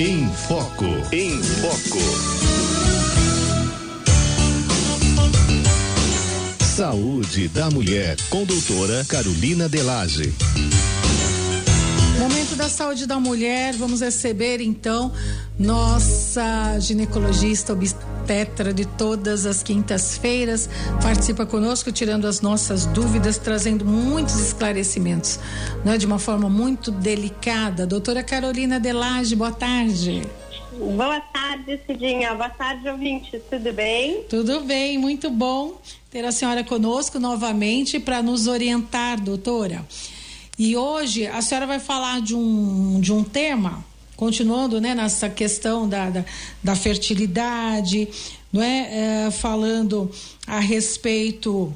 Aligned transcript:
Em 0.00 0.28
Foco. 0.32 0.84
Em 1.10 1.42
Foco. 1.42 1.98
Saúde 6.64 7.48
da 7.48 7.68
Mulher, 7.68 8.16
com 8.30 8.44
doutora 8.44 9.04
Carolina 9.08 9.68
Delage. 9.68 10.32
Momento 12.16 12.54
da 12.54 12.68
saúde 12.68 13.06
da 13.06 13.18
mulher, 13.18 13.74
vamos 13.74 14.00
receber 14.00 14.60
então 14.60 15.12
nossa 15.58 16.78
ginecologista 16.78 17.72
obstetra 17.72 18.17
de 18.74 18.84
todas 18.84 19.46
as 19.46 19.62
quintas-feiras. 19.62 20.68
Participa 21.02 21.46
conosco, 21.46 21.90
tirando 21.90 22.26
as 22.26 22.42
nossas 22.42 22.84
dúvidas, 22.84 23.38
trazendo 23.38 23.86
muitos 23.86 24.38
esclarecimentos, 24.38 25.40
né, 25.82 25.96
de 25.96 26.04
uma 26.04 26.18
forma 26.18 26.48
muito 26.50 26.90
delicada. 26.90 27.86
Doutora 27.86 28.22
Carolina 28.22 28.78
Delage, 28.78 29.34
boa 29.34 29.50
tarde. 29.52 30.22
Boa 30.78 31.20
tarde, 31.20 31.80
Cidinha. 31.86 32.34
Boa 32.34 32.50
tarde, 32.50 32.86
ouvintes. 32.88 33.40
Tudo 33.48 33.72
bem? 33.72 34.22
Tudo 34.28 34.60
bem, 34.60 34.98
muito 34.98 35.30
bom 35.30 35.80
ter 36.10 36.24
a 36.24 36.32
senhora 36.32 36.62
conosco 36.62 37.18
novamente 37.18 37.98
para 37.98 38.22
nos 38.22 38.46
orientar, 38.46 39.20
doutora. 39.20 39.84
E 40.58 40.76
hoje 40.76 41.26
a 41.26 41.40
senhora 41.40 41.66
vai 41.66 41.78
falar 41.78 42.20
de 42.20 42.34
um, 42.34 43.00
de 43.00 43.12
um 43.12 43.22
tema, 43.24 43.84
continuando 44.18 44.80
né, 44.80 44.96
nessa 44.96 45.30
questão 45.30 45.88
da, 45.88 46.10
da, 46.10 46.24
da 46.60 46.74
fertilidade, 46.74 48.08
não 48.52 48.60
é? 48.60 49.26
é? 49.26 49.30
falando 49.30 50.10
a 50.44 50.58
respeito 50.58 51.72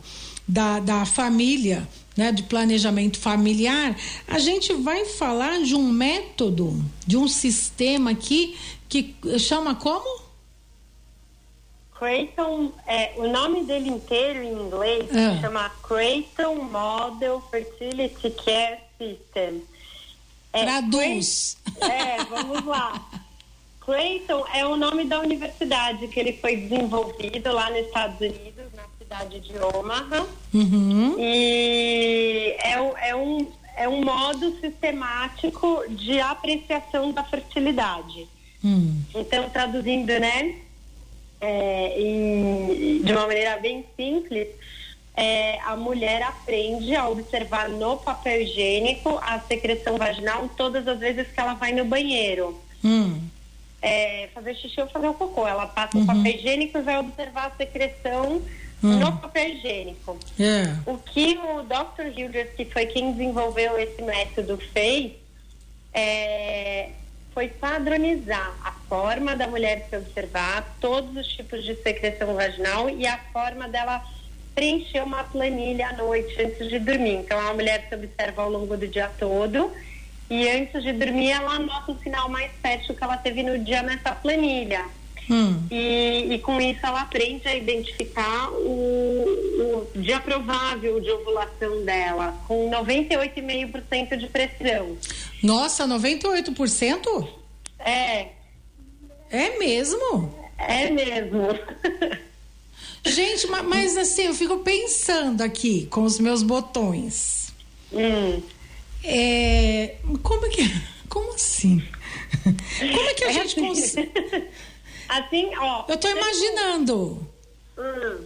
da, 0.46 0.80
da 0.80 1.06
família, 1.06 1.88
né, 2.16 2.32
de 2.32 2.42
planejamento 2.42 3.16
familiar, 3.20 3.96
a 4.26 4.40
gente 4.40 4.72
vai 4.72 5.04
falar 5.04 5.62
de 5.62 5.76
um 5.76 5.88
método, 5.88 6.84
de 7.06 7.16
um 7.16 7.28
sistema 7.28 8.10
aqui 8.10 8.58
que 8.88 9.14
chama 9.38 9.76
como? 9.76 10.22
Creighton, 11.96 12.72
é, 12.88 13.12
o 13.18 13.28
nome 13.28 13.62
dele 13.62 13.88
inteiro 13.88 14.42
em 14.42 14.52
inglês 14.52 15.08
ah. 15.14 15.40
chama 15.40 15.70
Creighton 15.86 16.56
Model 16.56 17.40
Fertility 17.52 18.30
Care 18.30 18.80
System. 18.98 19.62
É, 20.52 20.62
Traduz. 20.64 21.56
é, 21.80 22.24
vamos 22.24 22.64
lá. 22.64 23.08
Creighton 23.84 24.44
é 24.54 24.64
o 24.64 24.76
nome 24.76 25.04
da 25.04 25.18
universidade 25.20 26.06
que 26.08 26.20
ele 26.20 26.34
foi 26.34 26.56
desenvolvido 26.56 27.52
lá 27.52 27.68
nos 27.70 27.86
Estados 27.86 28.20
Unidos, 28.20 28.64
na 28.74 28.84
cidade 28.98 29.40
de 29.40 29.52
Omaha. 29.58 30.26
Uhum. 30.54 31.16
E 31.18 32.56
é, 32.62 33.08
é, 33.08 33.16
um, 33.16 33.46
é 33.76 33.88
um 33.88 34.04
modo 34.04 34.56
sistemático 34.60 35.84
de 35.88 36.20
apreciação 36.20 37.10
da 37.10 37.24
fertilidade. 37.24 38.28
Hum. 38.64 39.00
Então, 39.12 39.50
traduzindo, 39.50 40.18
né, 40.20 40.54
é, 41.40 42.00
em, 42.00 43.02
de 43.02 43.12
uma 43.12 43.26
maneira 43.26 43.58
bem 43.58 43.84
simples, 43.96 44.46
é, 45.14 45.58
a 45.60 45.76
mulher 45.76 46.22
aprende 46.22 46.96
a 46.96 47.08
observar 47.08 47.68
no 47.68 47.96
papel 47.98 48.42
higiênico 48.42 49.18
a 49.22 49.38
secreção 49.40 49.98
vaginal 49.98 50.48
todas 50.56 50.88
as 50.88 50.98
vezes 50.98 51.28
que 51.28 51.38
ela 51.38 51.54
vai 51.54 51.72
no 51.72 51.84
banheiro. 51.84 52.58
Hum. 52.84 53.20
É, 53.80 54.28
fazer 54.32 54.54
xixi 54.54 54.80
ou 54.80 54.86
fazer 54.86 55.08
o 55.08 55.14
cocô. 55.14 55.46
Ela 55.46 55.66
passa 55.66 55.96
uhum. 55.96 56.04
o 56.04 56.06
papel 56.06 56.34
higiênico 56.34 56.78
e 56.78 56.82
vai 56.82 56.98
observar 56.98 57.48
a 57.48 57.56
secreção 57.56 58.40
hum. 58.82 58.98
no 58.98 59.16
papel 59.18 59.50
higiênico. 59.50 60.18
Yeah. 60.38 60.80
O 60.86 60.96
que 60.98 61.38
o 61.38 61.62
Dr. 61.62 62.16
Hildreth, 62.16 62.54
que 62.56 62.64
foi 62.64 62.86
quem 62.86 63.12
desenvolveu 63.12 63.78
esse 63.78 64.00
método, 64.00 64.56
fez 64.72 65.12
é, 65.92 66.90
foi 67.34 67.48
padronizar 67.48 68.54
a 68.62 68.72
forma 68.88 69.34
da 69.36 69.46
mulher 69.46 69.86
se 69.88 69.96
observar, 69.96 70.76
todos 70.80 71.16
os 71.16 71.26
tipos 71.26 71.64
de 71.64 71.74
secreção 71.76 72.34
vaginal 72.34 72.88
e 72.88 73.06
a 73.06 73.18
forma 73.32 73.68
dela 73.68 74.02
preencher 74.54 75.02
uma 75.02 75.24
planilha 75.24 75.88
à 75.88 75.92
noite 75.94 76.40
antes 76.40 76.68
de 76.68 76.78
dormir. 76.78 77.16
Então 77.16 77.38
a 77.38 77.54
mulher 77.54 77.86
se 77.88 77.94
observa 77.94 78.42
ao 78.42 78.50
longo 78.50 78.76
do 78.76 78.86
dia 78.86 79.10
todo 79.18 79.70
e 80.30 80.48
antes 80.48 80.82
de 80.82 80.92
dormir 80.92 81.30
ela 81.30 81.54
anota 81.54 81.92
o 81.92 81.98
sinal 81.98 82.28
mais 82.28 82.50
fértil 82.62 82.94
que 82.94 83.04
ela 83.04 83.16
teve 83.16 83.42
no 83.42 83.58
dia 83.58 83.82
nessa 83.82 84.12
planilha. 84.12 84.84
Hum. 85.30 85.62
E, 85.70 86.34
e, 86.34 86.38
com 86.40 86.60
isso 86.60 86.80
ela 86.84 87.02
aprende 87.02 87.46
a 87.46 87.54
identificar 87.54 88.50
o, 88.50 89.86
o 89.86 89.88
dia 89.94 90.18
provável 90.18 91.00
de 91.00 91.10
ovulação 91.10 91.84
dela, 91.84 92.36
com 92.48 92.68
98,5% 92.70 94.16
de 94.16 94.26
precisão. 94.26 94.96
Nossa, 95.42 95.86
98%? 95.86 97.28
É. 97.78 98.26
É 99.30 99.58
mesmo? 99.58 100.34
É 100.58 100.90
mesmo. 100.90 101.48
Gente, 103.04 103.46
mas 103.48 103.96
assim, 103.96 104.26
eu 104.26 104.34
fico 104.34 104.58
pensando 104.58 105.42
aqui 105.42 105.86
com 105.86 106.04
os 106.04 106.18
meus 106.18 106.42
botões. 106.42 107.52
Hum. 107.92 108.40
É, 109.04 109.96
como 110.22 110.46
é 110.46 110.48
que. 110.48 110.62
Como 111.08 111.34
assim? 111.34 111.82
Como 112.42 113.08
é 113.08 113.14
que 113.14 113.24
a 113.24 113.30
é 113.30 113.32
gente 113.32 113.56
consegue. 113.56 114.10
Assim, 115.08 115.50
ó. 115.58 115.84
Eu 115.88 115.96
tô 115.98 116.08
imaginando. 116.08 117.28
Hum. 117.76 118.24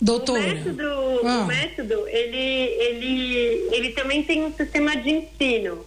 Doutora. 0.00 0.40
O 0.40 0.44
método, 0.44 0.82
ah. 1.24 1.38
o 1.38 1.46
método 1.46 2.08
ele, 2.08 2.36
ele, 2.36 3.68
ele 3.72 3.90
também 3.90 4.22
tem 4.24 4.44
um 4.44 4.52
sistema 4.52 4.96
de 4.96 5.10
ensino. 5.10 5.86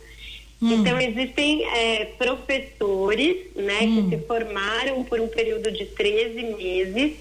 Hum. 0.62 0.74
Então, 0.74 1.00
existem 1.00 1.66
é, 1.66 2.06
professores 2.18 3.56
né, 3.56 3.80
hum. 3.82 4.10
que 4.10 4.18
se 4.18 4.24
formaram 4.26 5.04
por 5.04 5.20
um 5.22 5.28
período 5.28 5.72
de 5.72 5.86
13 5.86 6.44
meses 6.58 7.18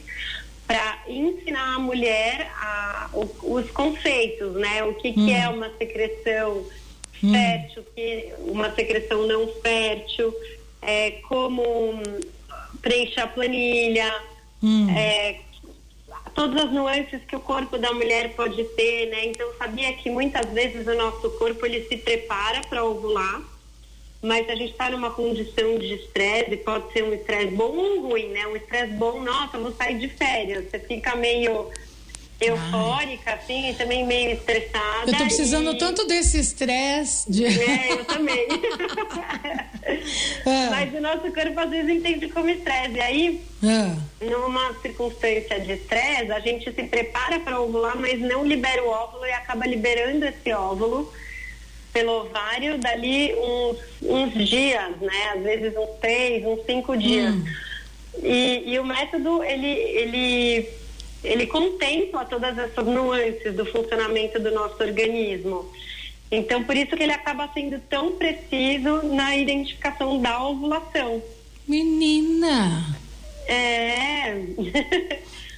para 0.67 1.03
ensinar 1.09 1.77
a 1.77 1.79
mulher 1.79 2.51
a, 2.57 3.09
o, 3.13 3.55
os 3.55 3.71
conceitos, 3.71 4.55
né? 4.55 4.85
O 4.85 4.95
que, 4.95 5.09
hum. 5.09 5.15
que 5.15 5.33
é 5.33 5.49
uma 5.49 5.71
secreção 5.79 6.67
hum. 7.23 7.33
fértil, 7.33 7.85
que, 7.95 8.35
uma 8.41 8.75
secreção 8.75 9.27
não 9.27 9.49
fértil, 9.63 10.35
é, 10.83 11.13
como 11.29 12.03
preencher 12.83 13.21
a 13.21 13.27
planilha, 13.29 14.13
hum. 14.63 14.91
é, 14.91 15.41
todas 16.35 16.65
as 16.65 16.73
nuances 16.73 17.23
que 17.25 17.37
o 17.37 17.41
corpo 17.41 17.79
da 17.79 17.93
mulher 17.93 18.35
pode 18.35 18.63
ter, 18.65 19.07
né? 19.07 19.27
Então 19.27 19.49
sabia 19.59 19.93
que 19.95 20.11
muitas 20.11 20.47
vezes 20.53 20.87
o 20.87 20.95
nosso 20.95 21.31
corpo 21.33 21.65
ele 21.67 21.85
se 21.85 21.97
prepara 21.97 22.61
para 22.63 22.85
ovular, 22.85 23.43
mas 24.23 24.49
a 24.49 24.55
gente 24.55 24.73
está 24.73 24.91
numa 24.91 25.11
condição 25.11 25.79
de 25.79 25.95
estresse, 25.95 26.57
pode 26.59 26.93
ser 26.93 27.05
um 27.05 27.13
estresse 27.13 27.53
bom 27.53 27.77
ou 27.77 28.09
ruim, 28.09 28.29
né? 28.29 28.47
Um 28.47 28.57
estresse 28.57 28.93
bom, 28.93 29.23
nossa, 29.23 29.59
vou 29.59 29.73
sair 29.73 29.99
de 29.99 30.09
férias, 30.09 30.71
você 30.71 30.79
fica 30.79 31.15
meio 31.15 31.71
eufórica, 32.41 33.35
assim, 33.35 33.71
e 33.71 33.75
também 33.75 34.07
meio 34.07 34.33
estressada. 34.33 35.11
Eu 35.11 35.17
tô 35.17 35.25
precisando 35.25 35.73
e... 35.73 35.79
tanto 35.79 36.07
desse 36.07 36.39
estresse. 36.39 37.31
De... 37.31 37.45
É, 37.45 37.93
eu 37.93 38.05
também. 38.07 38.47
Ah. 40.47 40.69
Mas 40.71 40.95
o 40.95 41.01
nosso 41.01 41.33
corpo 41.33 41.61
às 41.61 41.71
vezes 41.71 41.91
entende 41.91 42.29
como 42.29 42.49
estresse. 42.49 42.95
E 42.95 43.01
aí, 43.01 43.43
Ah. 43.65 43.97
numa 44.21 44.75
circunstância 44.81 45.59
de 45.61 45.73
estresse, 45.73 46.31
a 46.31 46.41
gente 46.41 46.73
se 46.73 46.83
prepara 46.85 47.41
para 47.41 47.61
ovular, 47.61 47.97
mas 47.99 48.21
não 48.21 48.47
libera 48.47 48.85
o 48.85 48.89
óvulo 48.89 49.27
e 49.27 49.33
acaba 49.33 49.67
liberando 49.67 50.25
esse 50.25 50.53
óvulo 50.53 51.13
pelo 51.93 52.21
ovário 52.21 52.79
dali 52.79 53.35
uns, 53.35 53.79
uns 54.03 54.49
dias, 54.49 54.97
né? 55.01 55.33
Às 55.35 55.43
vezes 55.43 55.77
uns 55.77 55.99
três, 56.01 56.45
uns 56.45 56.65
cinco 56.65 56.97
dias. 56.97 57.35
Hum. 57.35 57.45
E, 58.23 58.63
e 58.67 58.79
o 58.79 58.85
método, 58.85 59.43
ele, 59.43 59.67
ele, 59.67 60.69
ele 61.25 61.47
contempla 61.47 62.25
todas 62.25 62.57
essas 62.59 62.87
nuances 62.87 63.55
do 63.55 63.67
funcionamento 63.67 64.39
do 64.41 64.51
nosso 64.53 64.83
organismo. 64.83 65.69
Então, 66.31 66.63
por 66.65 66.77
isso 66.77 66.97
que 66.97 67.03
ele 67.03 67.13
acaba 67.13 67.49
sendo 67.55 67.79
tão 67.89 68.13
preciso 68.13 69.03
na 69.05 69.37
identificação 69.37 70.21
da 70.21 70.43
ovulação. 70.45 71.23
Menina! 71.67 72.85
É. 73.47 74.35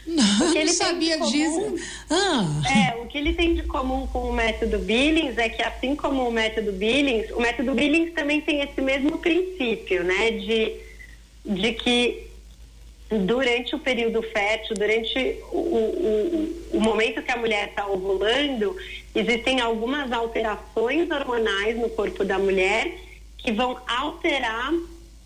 Não, 0.06 0.24
O 0.48 0.52
que 0.52 0.58
eu 0.58 0.62
ele 0.62 0.64
não 0.70 0.72
sabia 0.72 1.18
comum- 1.18 1.30
disso. 1.30 1.74
Ah. 2.08 2.46
É, 2.94 3.02
o 3.02 3.06
que 3.06 3.18
ele 3.18 3.34
tem 3.34 3.54
de 3.54 3.62
comum 3.64 4.06
com 4.06 4.30
o 4.30 4.32
método 4.32 4.78
Billings 4.78 5.36
é 5.38 5.48
que, 5.48 5.62
assim 5.62 5.94
como 5.96 6.28
o 6.28 6.32
método 6.32 6.72
Billings, 6.72 7.30
o 7.32 7.40
método 7.40 7.74
Billings 7.74 8.12
também 8.14 8.40
tem 8.40 8.60
esse 8.60 8.80
mesmo 8.80 9.18
princípio, 9.18 10.04
né? 10.04 10.30
De, 10.30 10.72
de 11.44 11.72
que 11.74 12.29
durante 13.10 13.74
o 13.74 13.78
período 13.78 14.22
fértil, 14.22 14.74
durante 14.76 15.36
o, 15.50 15.56
o, 15.58 16.70
o- 16.76 16.80
momento 16.80 17.22
que 17.22 17.30
a 17.32 17.36
mulher 17.36 17.68
está 17.68 17.86
ovulando, 17.86 18.76
existem 19.14 19.60
algumas 19.60 20.12
alterações 20.12 21.10
hormonais 21.10 21.76
no 21.76 21.90
corpo 21.90 22.24
da 22.24 22.38
mulher 22.38 22.90
que 23.36 23.50
vão 23.52 23.78
alterar 23.86 24.72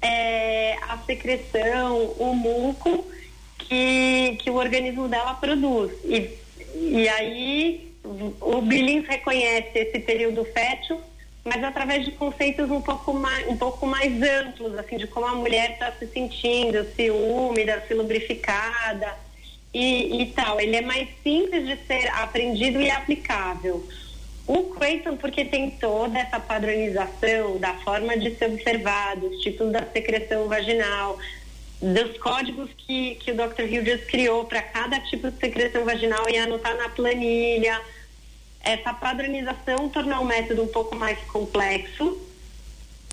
é, 0.01 0.77
a 0.89 0.99
secreção, 1.07 2.15
o 2.19 2.35
muco 2.35 3.05
que, 3.59 4.37
que 4.43 4.51
o 4.51 4.55
organismo 4.55 5.07
dela 5.09 5.35
produz. 5.35 5.93
E, 6.05 6.31
e 6.75 7.09
aí 7.09 7.93
o 8.41 8.61
Billings 8.63 9.07
reconhece 9.09 9.79
esse 9.79 9.99
período 10.01 10.45
fértil 10.47 10.99
mas 11.45 11.63
através 11.63 12.05
de 12.05 12.13
conceitos 12.13 12.71
um 12.71 12.81
pouco 12.81 13.13
mais, 13.13 13.47
um 13.49 13.57
pouco 13.57 13.87
mais 13.87 14.13
amplos, 14.23 14.79
assim, 14.79 14.97
de 14.97 15.07
como 15.07 15.27
a 15.27 15.35
mulher 15.35 15.73
está 15.73 15.93
se 15.93 16.07
sentindo, 16.07 16.87
se 16.97 17.11
úmida, 17.11 17.85
se 17.87 17.93
lubrificada 17.93 19.15
e, 19.73 20.23
e 20.23 20.27
tal. 20.33 20.59
Ele 20.59 20.77
é 20.77 20.81
mais 20.81 21.07
simples 21.23 21.67
de 21.67 21.77
ser 21.87 22.09
aprendido 22.15 22.81
e 22.81 22.91
aplicável. 22.91 23.87
O 24.47 24.65
Creighton, 24.75 25.17
porque 25.17 25.45
tem 25.45 25.71
toda 25.71 26.19
essa 26.19 26.41
padronização 26.41 27.59
da 27.59 27.75
forma 27.75 28.17
de 28.17 28.35
ser 28.37 28.47
observado, 28.47 29.27
os 29.27 29.43
tipos 29.43 29.71
da 29.71 29.85
secreção 29.87 30.49
vaginal, 30.49 31.19
dos 31.81 32.17
códigos 32.19 32.71
que, 32.77 33.17
que 33.17 33.33
o 33.33 33.35
Dr. 33.35 33.63
Hughes 33.63 34.05
criou 34.05 34.45
para 34.45 34.63
cada 34.63 35.01
tipo 35.01 35.31
de 35.31 35.39
secreção 35.39 35.85
vaginal 35.85 36.29
e 36.29 36.39
anotar 36.39 36.77
na 36.77 36.89
planilha. 36.89 37.81
Essa 38.65 38.95
padronização 38.95 39.91
tornou 39.91 40.23
o 40.23 40.25
método 40.25 40.63
um 40.63 40.69
pouco 40.69 40.97
mais 40.97 41.19
complexo, 41.25 42.19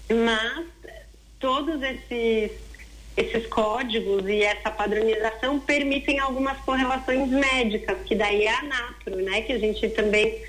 mas 0.09 0.65
todos 1.39 1.81
esses, 1.83 2.51
esses 3.17 3.47
códigos 3.47 4.25
e 4.29 4.43
essa 4.43 4.71
padronização 4.71 5.59
permitem 5.59 6.19
algumas 6.19 6.57
correlações 6.59 7.27
médicas, 7.27 7.97
que 8.05 8.15
daí 8.15 8.45
é 8.45 8.53
a 8.53 8.63
NAPRO, 8.63 9.17
né? 9.17 9.41
Que 9.41 9.51
a 9.53 9.59
gente 9.59 9.89
também 9.89 10.41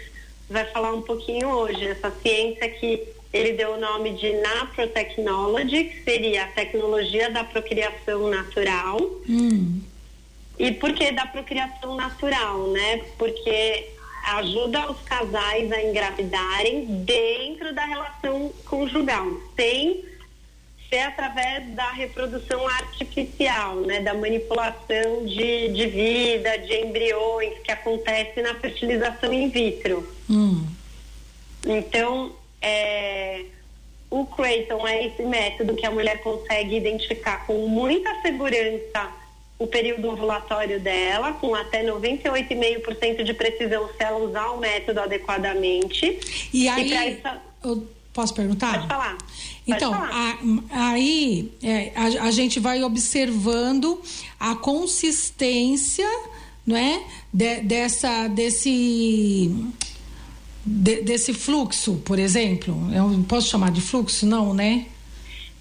vai 0.48 0.66
falar 0.66 0.92
um 0.92 1.02
pouquinho 1.02 1.48
hoje. 1.48 1.84
Essa 1.84 2.12
ciência 2.22 2.68
que 2.68 3.02
ele 3.32 3.54
deu 3.54 3.72
o 3.72 3.80
nome 3.80 4.12
de 4.12 4.32
Naprotechnology, 4.34 5.84
que 5.84 6.04
seria 6.04 6.44
a 6.44 6.48
tecnologia 6.48 7.28
da 7.30 7.42
procriação 7.42 8.28
natural. 8.30 9.00
Hum. 9.28 9.80
E 10.58 10.70
por 10.70 10.92
que 10.92 11.10
da 11.10 11.26
procriação 11.26 11.96
natural, 11.96 12.68
né? 12.68 13.02
Porque 13.18 13.88
ajuda 14.24 14.90
os 14.90 15.00
casais 15.02 15.70
a 15.72 15.82
engravidarem 15.82 16.84
dentro 17.04 17.74
da 17.74 17.84
relação 17.84 18.52
conjugal, 18.64 19.26
sem 19.56 20.04
ser 20.88 21.00
através 21.00 21.74
da 21.74 21.90
reprodução 21.92 22.66
artificial, 22.68 23.76
né? 23.76 24.00
Da 24.00 24.12
manipulação 24.12 25.24
de, 25.24 25.68
de 25.68 25.86
vida, 25.86 26.58
de 26.58 26.74
embriões 26.80 27.58
que 27.60 27.72
acontece 27.72 28.42
na 28.42 28.54
fertilização 28.56 29.32
in 29.32 29.48
vitro. 29.48 30.06
Hum. 30.28 30.66
Então, 31.66 32.32
é, 32.60 33.44
o 34.10 34.26
Creighton 34.26 34.86
é 34.86 35.06
esse 35.06 35.22
método 35.22 35.74
que 35.74 35.86
a 35.86 35.90
mulher 35.90 36.20
consegue 36.22 36.76
identificar 36.76 37.46
com 37.46 37.66
muita 37.66 38.20
segurança 38.20 39.21
o 39.62 39.66
período 39.66 40.08
ovulatório 40.08 40.80
dela, 40.80 41.32
com 41.34 41.54
até 41.54 41.84
98,5% 41.84 43.22
de 43.22 43.34
precisão 43.34 43.88
se 43.96 44.02
ela 44.02 44.18
usar 44.18 44.50
o 44.50 44.58
método 44.58 45.00
adequadamente. 45.00 46.18
E 46.52 46.68
aí, 46.68 46.92
essa... 46.92 47.40
eu 47.62 47.86
posso 48.12 48.34
perguntar? 48.34 48.72
Pode 48.72 48.88
falar. 48.88 49.18
Então. 49.66 49.94
A, 49.94 50.38
aí 50.90 51.52
é, 51.62 51.92
a, 51.94 52.26
a 52.26 52.30
gente 52.30 52.58
vai 52.58 52.82
observando 52.82 54.02
a 54.38 54.54
consistência, 54.56 56.08
não 56.66 56.76
é? 56.76 57.02
De, 57.32 57.60
dessa, 57.60 58.28
desse 58.28 59.50
de, 60.64 61.02
desse 61.02 61.32
fluxo, 61.32 61.96
por 62.04 62.18
exemplo? 62.18 62.76
Eu 62.92 63.24
posso 63.28 63.48
chamar 63.48 63.70
de 63.70 63.80
fluxo, 63.80 64.26
não, 64.26 64.52
né? 64.54 64.86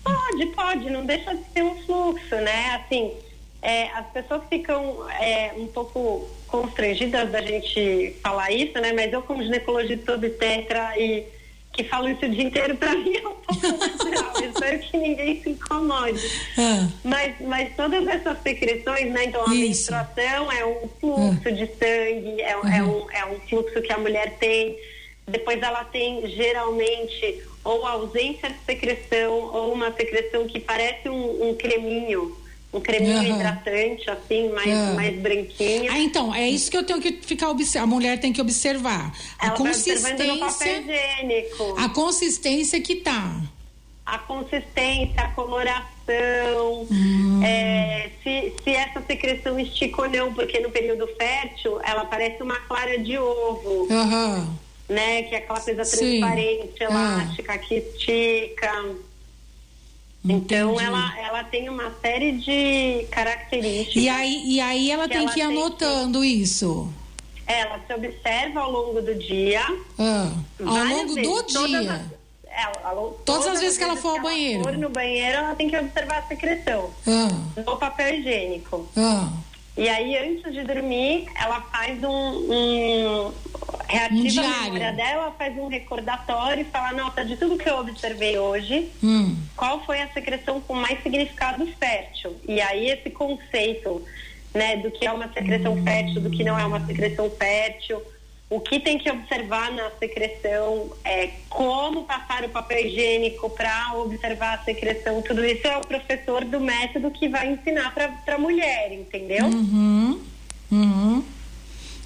Pode, 0.03 0.45
pode, 0.47 0.89
não 0.89 1.05
deixa 1.05 1.35
de 1.35 1.43
ser 1.53 1.63
um 1.63 1.75
fluxo, 1.83 2.35
né? 2.35 2.75
Assim, 2.75 3.11
é, 3.61 3.89
as 3.91 4.07
pessoas 4.07 4.41
ficam 4.49 5.07
é, 5.11 5.53
um 5.55 5.67
pouco 5.67 6.27
constrangidas 6.47 7.29
da 7.31 7.41
gente 7.41 8.15
falar 8.23 8.51
isso, 8.51 8.73
né? 8.79 8.91
Mas 8.93 9.13
eu, 9.13 9.21
como 9.21 9.43
ginecologista 9.43 10.13
obstetra 10.15 10.97
e 10.97 11.25
que 11.73 11.85
falo 11.85 12.09
isso 12.09 12.25
o 12.25 12.29
dia 12.29 12.43
inteiro, 12.43 12.75
para 12.75 12.93
mim 12.97 13.15
é 13.15 13.27
um 13.27 13.35
pouco 13.35 13.67
natural. 13.67 14.43
espero 14.43 14.79
que 14.79 14.97
ninguém 14.97 15.41
se 15.41 15.49
incomode. 15.51 16.19
Ah. 16.57 16.87
Mas, 17.03 17.35
mas 17.39 17.75
todas 17.75 18.05
essas 18.07 18.41
secreções, 18.41 19.09
né? 19.11 19.25
Então, 19.25 19.41
a 19.41 19.53
Isso. 19.53 19.59
menstruação 19.93 20.51
é 20.51 20.65
um 20.65 20.89
fluxo 20.99 21.47
Ah. 21.47 21.51
de 21.51 21.65
sangue, 21.67 22.41
é, 22.41 22.51
é, 22.51 22.83
um, 22.83 23.09
é 23.11 23.25
um 23.27 23.39
fluxo 23.47 23.81
que 23.81 23.93
a 23.93 23.97
mulher 23.97 24.37
tem. 24.39 24.77
Depois 25.27 25.61
ela 25.61 25.85
tem, 25.85 26.27
geralmente, 26.27 27.41
ou 27.63 27.85
ausência 27.85 28.49
de 28.49 28.57
secreção, 28.65 29.31
ou 29.31 29.71
uma 29.71 29.93
secreção 29.93 30.45
que 30.47 30.59
parece 30.59 31.07
um, 31.07 31.49
um 31.49 31.55
creminho. 31.55 32.35
Um 32.73 32.79
creminho 32.79 33.17
Aham. 33.17 33.35
hidratante, 33.35 34.09
assim, 34.09 34.49
mais, 34.49 34.69
Ah. 34.69 34.93
mais 34.95 35.15
branquinho. 35.19 35.91
Ah, 35.91 35.99
então, 35.99 36.33
é 36.33 36.49
isso 36.49 36.71
que 36.71 36.77
eu 36.77 36.83
tenho 36.85 37.01
que 37.01 37.19
ficar 37.21 37.49
observando. 37.49 37.83
A 37.91 37.93
mulher 37.95 38.19
tem 38.19 38.31
que 38.31 38.39
observar. 38.39 39.13
A 39.39 39.47
ela 39.47 39.55
papel 39.55 39.65
consistência. 39.65 40.79
higiênico. 40.79 41.75
A 41.77 41.89
consistência 41.89 42.79
que 42.81 42.95
tá. 42.95 43.41
a 44.03 44.17
consistência, 44.17 45.21
a 45.21 45.27
coloração, 45.29 46.87
Hum. 46.91 47.41
é, 47.43 48.09
se, 48.23 48.53
se 48.63 48.69
essa 48.71 49.01
secreção 49.05 49.57
estica 49.59 50.01
ou 50.01 50.09
não, 50.09 50.33
porque 50.33 50.59
no 50.59 50.69
período 50.69 51.07
fértil 51.17 51.79
ela 51.83 52.03
parece 52.05 52.41
uma 52.43 52.55
clara 52.61 52.97
de 52.97 53.17
ovo, 53.17 53.87
Aham. 53.89 54.49
né? 54.89 55.23
Que 55.23 55.35
é 55.35 55.37
aquela 55.37 55.59
coisa 55.61 55.85
Sim. 55.85 56.19
transparente, 56.19 56.83
Ah. 56.83 56.85
elástica, 56.85 57.57
que 57.59 57.75
estica. 57.75 58.95
Então 60.23 60.73
Entendi. 60.73 60.85
ela, 60.85 61.19
ela 61.19 61.43
tem 61.45 61.67
uma 61.69 61.91
série 62.01 62.33
de 62.33 63.07
características. 63.09 63.95
E 64.03 64.07
aí, 64.07 64.43
e 64.45 64.61
aí 64.61 64.91
ela 64.91 65.03
Que 65.07 65.13
tem 65.15 65.23
ela 65.23 65.33
que 65.33 65.39
ir 65.39 65.43
tem 65.47 65.51
que- 65.55 65.57
anotando 65.61 66.23
isso. 66.23 66.87
Ela 67.47 67.79
se 67.85 67.93
observa 67.93 68.59
ao 68.61 68.71
longo 68.71 69.01
do 69.01 69.15
dia. 69.15 69.61
Ah, 69.97 70.31
ao 70.63 70.73
longo 70.85 71.15
vezes, 71.15 71.15
do 71.15 71.43
todas 71.43 71.69
dia. 71.69 71.93
as- 71.93 72.49
é, 72.51 72.85
ao 72.87 72.95
longo- 72.95 73.19
Todas 73.25 73.47
as 73.47 73.59
vezes 73.61 73.77
que 73.77 73.83
ela 73.83 73.95
for 73.97 74.09
ao 74.09 74.15
ela 74.17 74.23
banheiro. 74.25 74.63
for 74.63 74.77
no 74.77 74.89
banheiro, 74.89 75.37
ela 75.39 75.55
tem 75.55 75.67
que 75.69 75.75
observar 75.77 76.19
a 76.19 76.27
secreção 76.27 76.91
Ah, 77.07 77.61
no 77.65 77.77
papel 77.77 78.13
higiênico. 78.19 78.87
ah. 78.95 79.27
E 79.81 79.89
aí, 79.89 80.15
antes 80.15 80.53
de 80.53 80.63
dormir, 80.63 81.25
ela 81.35 81.59
faz 81.61 82.03
um. 82.03 82.07
um 82.07 83.33
reativa 83.89 84.41
Um 84.41 84.45
a 84.45 84.63
memória 84.63 84.91
dela, 84.93 85.35
faz 85.35 85.57
um 85.57 85.67
recordatório 85.67 86.61
e 86.61 86.65
fala: 86.65 86.91
Nossa, 86.91 87.25
de 87.25 87.35
tudo 87.35 87.57
que 87.57 87.67
eu 87.67 87.79
observei 87.79 88.37
hoje, 88.37 88.91
Hum. 89.03 89.35
qual 89.57 89.83
foi 89.83 89.99
a 89.99 90.07
secreção 90.13 90.61
com 90.61 90.75
mais 90.75 91.01
significado 91.01 91.65
fértil? 91.79 92.39
E 92.47 92.61
aí, 92.61 92.91
esse 92.91 93.09
conceito 93.09 94.05
né, 94.53 94.77
do 94.77 94.91
que 94.91 95.03
é 95.03 95.11
uma 95.11 95.33
secreção 95.33 95.75
fértil, 95.83 96.21
do 96.21 96.29
que 96.29 96.43
não 96.43 96.59
é 96.59 96.63
uma 96.63 96.85
secreção 96.85 97.27
fértil. 97.31 97.99
O 98.51 98.59
que 98.59 98.81
tem 98.81 98.97
que 98.97 99.09
observar 99.09 99.71
na 99.71 99.89
secreção, 99.91 100.91
é, 101.05 101.29
como 101.47 102.03
passar 102.03 102.43
o 102.43 102.49
papel 102.49 102.85
higiênico 102.85 103.49
para 103.49 103.93
observar 103.95 104.55
a 104.55 104.63
secreção, 104.65 105.21
tudo 105.21 105.45
isso 105.45 105.65
é 105.65 105.77
o 105.77 105.87
professor 105.87 106.43
do 106.43 106.59
método 106.59 107.09
que 107.11 107.29
vai 107.29 107.47
ensinar 107.47 107.93
para 107.93 108.35
a 108.35 108.37
mulher, 108.37 108.91
entendeu? 108.91 109.45
Uhum. 109.45 110.21
Uhum. 110.69 111.23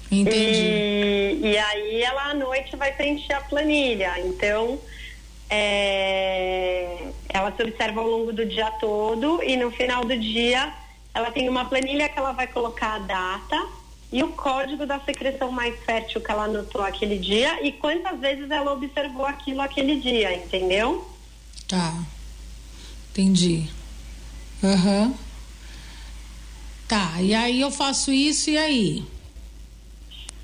Entendi. 0.08 0.38
E, 0.38 1.40
e 1.42 1.58
aí 1.58 2.02
ela 2.02 2.30
à 2.30 2.34
noite 2.34 2.76
vai 2.76 2.92
preencher 2.92 3.32
a 3.32 3.40
planilha. 3.40 4.14
Então 4.20 4.78
é, 5.50 7.08
ela 7.28 7.52
se 7.56 7.60
observa 7.60 8.00
ao 8.00 8.06
longo 8.06 8.32
do 8.32 8.46
dia 8.46 8.70
todo 8.78 9.42
e 9.42 9.56
no 9.56 9.72
final 9.72 10.04
do 10.04 10.16
dia 10.16 10.72
ela 11.12 11.32
tem 11.32 11.48
uma 11.48 11.64
planilha 11.64 12.08
que 12.08 12.16
ela 12.16 12.30
vai 12.30 12.46
colocar 12.46 12.94
a 12.94 12.98
data 13.00 13.85
e 14.16 14.22
o 14.22 14.28
código 14.28 14.86
da 14.86 14.98
secreção 15.00 15.52
mais 15.52 15.78
fértil 15.84 16.22
que 16.22 16.30
ela 16.30 16.44
anotou 16.44 16.80
aquele 16.80 17.18
dia 17.18 17.62
e 17.62 17.70
quantas 17.70 18.18
vezes 18.18 18.50
ela 18.50 18.72
observou 18.72 19.26
aquilo 19.26 19.60
aquele 19.60 19.96
dia, 20.00 20.34
entendeu? 20.34 21.06
Tá. 21.68 21.92
Entendi. 23.10 23.68
Aham. 24.64 25.12
Tá, 26.88 27.20
e 27.20 27.34
aí 27.34 27.60
eu 27.60 27.70
faço 27.70 28.10
isso 28.10 28.48
e 28.48 28.56
aí? 28.56 29.04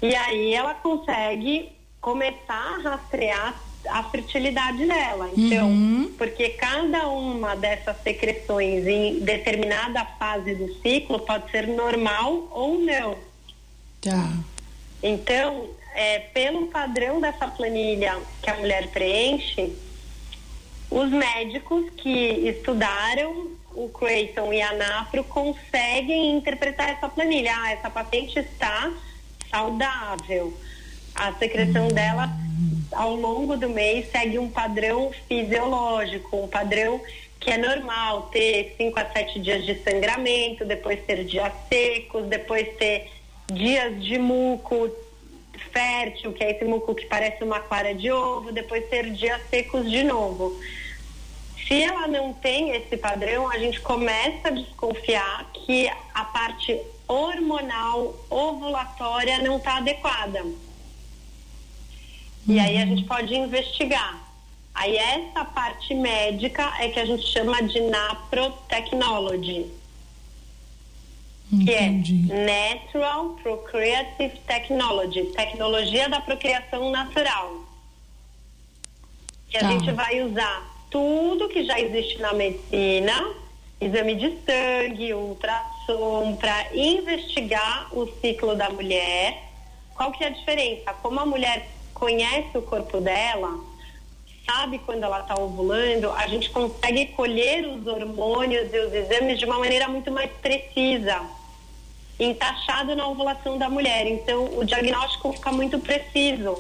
E 0.03 0.15
aí 0.15 0.53
ela 0.53 0.75
consegue 0.75 1.71
começar 1.99 2.77
a 2.77 2.91
rastrear 2.91 3.55
a 3.89 4.03
fertilidade 4.05 4.85
dela. 4.87 5.31
Então, 5.35 5.69
Uhum. 5.71 6.13
porque 6.19 6.51
cada 6.51 7.09
uma 7.09 7.57
dessas 7.57 7.97
secreções 8.03 8.87
em 8.87 9.21
determinada 9.21 10.05
fase 10.19 10.55
do 10.57 10.75
ciclo 10.83 11.21
pode 11.21 11.51
ser 11.51 11.67
normal 11.69 12.49
ou 12.51 12.79
não. 12.79 13.32
Tá. 14.03 14.31
Então, 15.03 15.71
é, 15.95 16.19
pelo 16.19 16.67
padrão 16.67 17.21
dessa 17.21 17.47
planilha 17.49 18.21
que 18.43 18.51
a 18.51 18.57
mulher 18.57 18.89
preenche, 18.89 19.73
os 20.91 21.11
médicos 21.11 21.89
que 21.97 22.49
estudaram 22.49 23.53
o 23.75 23.89
Creighton 23.89 24.53
e 24.53 24.61
a 24.61 24.75
NAPRO 24.75 25.25
conseguem 25.25 26.37
interpretar 26.37 26.91
essa 26.91 27.09
planilha. 27.09 27.53
Ah, 27.57 27.73
essa 27.73 27.89
paciente 27.89 28.39
está 28.39 28.93
saudável. 29.51 30.53
A 31.15 31.33
secreção 31.35 31.89
dela 31.89 32.29
ao 32.93 33.15
longo 33.15 33.57
do 33.57 33.69
mês 33.69 34.11
segue 34.11 34.39
um 34.39 34.51
padrão 34.51 35.11
fisiológico, 35.29 36.45
um 36.45 36.49
padrão 36.49 37.01
que 37.41 37.51
é 37.51 37.59
normal 37.59 38.29
ter 38.33 38.75
5 38.77 38.99
a 39.01 39.05
7 39.07 39.41
dias 39.41 39.65
de 39.65 39.75
sangramento, 39.83 40.65
depois 40.65 41.03
ter 41.03 41.25
dias 41.25 41.53
secos, 41.69 42.27
depois 42.27 42.69
ter 42.77 43.11
dias 43.55 44.03
de 44.03 44.19
muco 44.19 44.91
fértil, 45.73 46.33
que 46.33 46.43
é 46.45 46.53
esse 46.53 46.65
muco 46.65 46.95
que 46.95 47.07
parece 47.07 47.43
uma 47.43 47.61
clara 47.61 47.95
de 47.95 48.11
ovo, 48.11 48.53
depois 48.53 48.89
ter 48.89 49.11
dias 49.13 49.41
secos 49.49 49.91
de 49.91 50.03
novo. 50.05 50.59
Se 51.67 51.83
ela 51.83 52.07
não 52.09 52.33
tem 52.33 52.71
esse 52.71 52.97
padrão, 52.97 53.49
a 53.49 53.59
gente 53.59 53.81
começa 53.81 54.49
a 54.49 54.51
desconfiar 54.51 55.51
que 55.53 55.89
a 56.13 56.25
parte 56.25 56.79
hormonal 57.07 58.15
ovulatória 58.29 59.39
não 59.39 59.57
está 59.57 59.79
adequada. 59.79 60.45
E 62.47 62.59
aí 62.59 62.79
a 62.79 62.87
gente 62.87 63.05
pode 63.05 63.35
investigar. 63.35 64.21
Aí 64.75 64.97
essa 64.97 65.45
parte 65.45 65.95
médica 65.95 66.73
é 66.81 66.89
que 66.89 66.99
a 66.99 67.05
gente 67.05 67.27
chama 67.27 67.63
de 67.63 67.81
naprotechnology. 67.81 69.67
Entendi. 71.53 72.27
Que 72.27 72.33
é 72.33 72.75
Natural 72.75 73.29
Procreative 73.43 74.39
Technology, 74.47 75.25
tecnologia 75.37 76.09
da 76.09 76.21
procriação 76.21 76.91
natural. 76.91 77.61
Que 79.51 79.59
Tá. 79.59 79.69
a 79.69 79.71
gente 79.71 79.93
vai 79.93 80.23
usar 80.23 80.73
tudo 80.91 81.49
que 81.49 81.65
já 81.65 81.79
existe 81.79 82.19
na 82.19 82.33
medicina, 82.33 83.35
exame 83.81 84.15
de 84.15 84.39
sangue, 84.47 85.13
ultrassom, 85.13 86.37
para 86.37 86.75
investigar 86.75 87.89
o 87.93 88.07
ciclo 88.21 88.57
da 88.57 88.71
mulher. 88.71 89.43
Qual 89.95 90.11
que 90.11 90.25
é 90.25 90.29
a 90.29 90.31
diferença? 90.31 90.95
Como 91.03 91.21
a 91.21 91.27
mulher 91.27 91.69
conhece 91.93 92.57
o 92.57 92.63
corpo 92.63 93.01
dela, 93.01 93.61
sabe 94.47 94.79
quando 94.81 95.05
ela 95.05 95.21
está 95.21 95.39
ovulando, 95.39 96.11
a 96.13 96.27
gente 96.27 96.49
consegue 96.51 97.07
colher 97.09 97.67
os 97.67 97.87
hormônios 97.87 98.73
e 98.73 98.79
os 98.79 98.93
exames 98.93 99.39
de 99.39 99.45
uma 99.45 99.59
maneira 99.59 99.87
muito 99.89 100.11
mais 100.11 100.31
precisa, 100.41 101.21
encaixado 102.25 102.95
na 102.95 103.07
ovulação 103.07 103.59
da 103.59 103.69
mulher. 103.69 104.07
Então, 104.07 104.59
o 104.59 104.65
diagnóstico 104.65 105.33
fica 105.33 105.53
muito 105.53 105.79
preciso. 105.79 106.57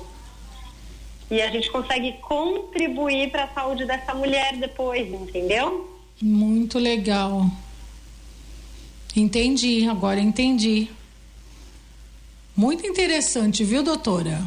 E 1.31 1.41
a 1.41 1.51
gente 1.51 1.71
consegue 1.71 2.13
contribuir 2.21 3.31
para 3.31 3.45
a 3.45 3.49
saúde 3.49 3.85
dessa 3.87 4.15
mulher 4.15 4.57
depois, 4.57 5.09
entendeu? 5.09 5.91
Muito 6.21 6.79
legal. 6.79 7.47
Entendi, 9.17 9.89
agora 9.89 10.21
entendi. 10.21 10.91
Muito 12.55 12.87
interessante, 12.87 13.65
viu, 13.65 13.83
doutora? 13.83 14.43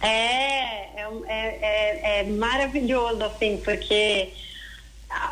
É, 0.00 0.08
é, 0.08 1.08
é, 1.26 1.58
é, 1.62 2.20
é 2.20 2.22
maravilhoso, 2.24 3.22
assim, 3.24 3.60
porque 3.64 4.30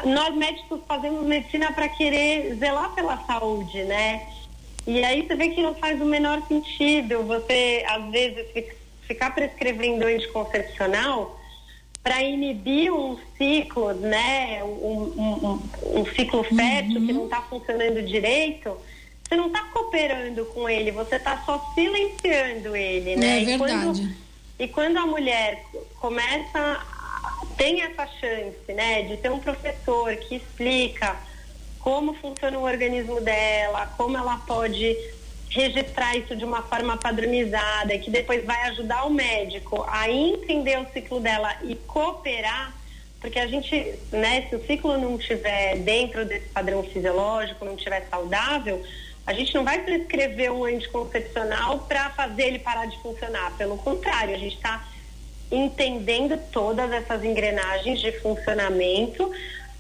nós 0.05 0.35
médicos 0.35 0.81
fazemos 0.87 1.27
medicina 1.27 1.73
para 1.73 1.89
querer 1.89 2.57
zelar 2.57 2.95
pela 2.95 3.17
saúde, 3.27 3.83
né? 3.85 4.27
E 4.87 5.05
aí 5.05 5.27
você 5.27 5.35
vê 5.37 5.49
que 5.51 5.63
não 5.63 5.75
faz 5.75 6.01
o 6.01 6.05
menor 6.05 6.43
sentido 6.49 7.23
você, 7.25 7.85
às 7.89 8.05
vezes, 8.11 8.47
fi- 8.53 8.73
ficar 9.07 9.35
prescrevendo 9.35 10.05
anticoncepcional 10.07 11.39
para 12.03 12.23
inibir 12.23 12.93
um 12.93 13.19
ciclo, 13.37 13.93
né? 13.93 14.65
Um, 14.65 15.13
um, 15.17 15.63
um- 16.01 16.07
ciclo 16.15 16.43
fértil 16.45 17.07
que 17.07 17.13
não 17.13 17.25
está 17.25 17.43
funcionando 17.43 18.03
direito. 18.03 18.75
Você 19.29 19.37
não 19.37 19.49
está 19.49 19.63
cooperando 19.73 20.45
com 20.47 20.69
ele, 20.69 20.91
você 20.91 21.17
está 21.17 21.43
só 21.45 21.73
silenciando 21.75 22.75
ele, 22.75 23.17
né? 23.17 23.39
É 23.39 23.43
E 23.43 23.59
quando- 23.59 23.95
verdade. 23.95 24.17
e 24.59 24.69
quando 24.69 24.97
a 24.97 25.07
mulher 25.07 25.63
começa, 26.01 26.85
tem 27.57 27.83
essa 27.83 28.07
chance, 28.07 28.73
né, 28.75 29.03
de 29.03 29.19
ter 29.19 29.31
um 29.31 29.39
professor 29.39 30.17
que 30.17 30.37
explica 30.37 31.17
como 31.81 32.15
funciona 32.15 32.59
o 32.59 32.63
organismo 32.63 33.21
dela, 33.21 33.87
como 33.97 34.17
ela 34.17 34.37
pode 34.47 34.97
registrar 35.51 36.17
isso 36.17 36.37
de 36.37 36.45
uma 36.45 36.63
forma 36.63 36.97
padronizada, 36.97 37.99
que 37.99 38.11
depois 38.11 38.45
vai 38.45 38.63
ajudar 38.69 39.05
o 39.05 39.11
médico 39.11 39.85
a 39.89 40.09
entender 40.09 40.79
o 40.79 40.87
ciclo 40.93 41.19
dela 41.21 41.57
e 41.65 41.75
cooperar, 41.75 42.73
porque 43.21 43.39
a 43.39 43.47
gente, 43.47 43.95
né, 44.13 44.47
se 44.49 44.57
o 44.57 44.65
ciclo 44.67 44.97
não 44.97 45.17
estiver 45.17 45.77
dentro 45.79 46.25
desse 46.25 46.49
padrão 46.51 46.83
fisiológico, 46.85 47.65
não 47.65 47.75
estiver 47.75 48.07
saudável, 48.09 48.83
a 49.27 49.33
gente 49.33 49.55
não 49.55 49.65
vai 49.65 49.83
prescrever 49.83 50.53
um 50.53 50.65
anticoncepcional 50.65 51.81
para 51.81 52.11
fazer 52.11 52.45
ele 52.45 52.59
parar 52.59 52.87
de 52.87 52.99
funcionar. 53.03 53.53
Pelo 53.57 53.77
contrário, 53.77 54.35
a 54.35 54.39
gente 54.39 54.57
está 54.57 54.87
entendendo 55.51 56.39
todas 56.51 56.91
essas 56.93 57.25
engrenagens 57.25 58.01
de 58.01 58.13
funcionamento 58.21 59.31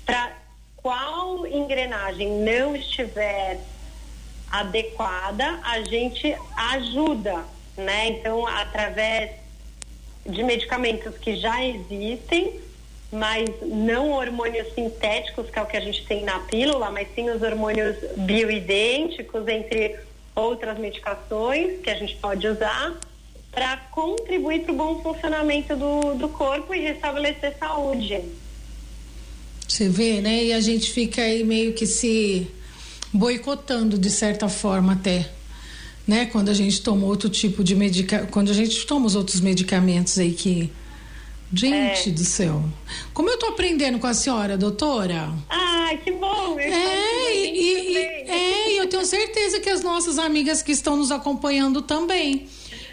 para 0.04 0.39
qual 0.82 1.46
engrenagem 1.46 2.28
não 2.42 2.74
estiver 2.74 3.60
adequada, 4.50 5.60
a 5.62 5.82
gente 5.82 6.36
ajuda, 6.56 7.44
né? 7.76 8.08
Então, 8.08 8.46
através 8.46 9.30
de 10.26 10.42
medicamentos 10.42 11.16
que 11.18 11.36
já 11.36 11.64
existem, 11.64 12.60
mas 13.12 13.48
não 13.62 14.12
hormônios 14.12 14.72
sintéticos, 14.74 15.50
que 15.50 15.58
é 15.58 15.62
o 15.62 15.66
que 15.66 15.76
a 15.76 15.80
gente 15.80 16.04
tem 16.06 16.22
na 16.24 16.38
pílula, 16.40 16.90
mas 16.90 17.08
sim 17.14 17.28
os 17.30 17.42
hormônios 17.42 17.96
bioidênticos, 18.16 19.46
entre 19.48 19.98
outras 20.34 20.78
medicações 20.78 21.80
que 21.80 21.90
a 21.90 21.94
gente 21.94 22.16
pode 22.16 22.46
usar 22.46 22.96
para 23.50 23.76
contribuir 23.90 24.60
para 24.60 24.72
o 24.72 24.76
bom 24.76 25.02
funcionamento 25.02 25.74
do, 25.74 26.14
do 26.14 26.28
corpo 26.28 26.72
e 26.72 26.80
restabelecer 26.80 27.56
saúde. 27.58 28.22
Você 29.70 29.88
vê, 29.88 30.20
né? 30.20 30.44
E 30.46 30.52
a 30.52 30.60
gente 30.60 30.90
fica 30.90 31.22
aí 31.22 31.44
meio 31.44 31.72
que 31.74 31.86
se 31.86 32.46
boicotando 33.12 33.96
de 33.96 34.10
certa 34.10 34.48
forma 34.48 34.94
até. 34.94 35.30
Né? 36.06 36.26
Quando 36.26 36.48
a 36.48 36.54
gente 36.54 36.80
toma 36.82 37.06
outro 37.06 37.28
tipo 37.28 37.62
de 37.62 37.76
medicamento, 37.76 38.30
quando 38.30 38.50
a 38.50 38.54
gente 38.54 38.84
toma 38.84 39.06
os 39.06 39.14
outros 39.14 39.40
medicamentos 39.40 40.18
aí 40.18 40.32
que 40.32 40.72
Gente 41.52 42.12
do 42.12 42.22
céu. 42.24 42.62
Como 43.12 43.28
eu 43.28 43.36
tô 43.36 43.46
aprendendo 43.46 43.98
com 43.98 44.06
a 44.06 44.14
senhora, 44.14 44.56
doutora? 44.56 45.32
Ai, 45.48 45.98
que 45.98 46.12
bom! 46.12 46.52
Eu 46.52 46.60
É, 46.60 47.34
e, 47.34 47.48
e- 47.48 47.92
e- 47.92 47.96
é, 48.30 48.72
e 48.72 48.76
eu 48.76 48.86
tenho 48.86 49.04
certeza 49.04 49.58
que 49.58 49.68
as 49.68 49.82
nossas 49.82 50.16
amigas 50.16 50.62
que 50.62 50.70
estão 50.70 50.94
nos 50.96 51.10
acompanhando 51.10 51.82
também. 51.82 52.46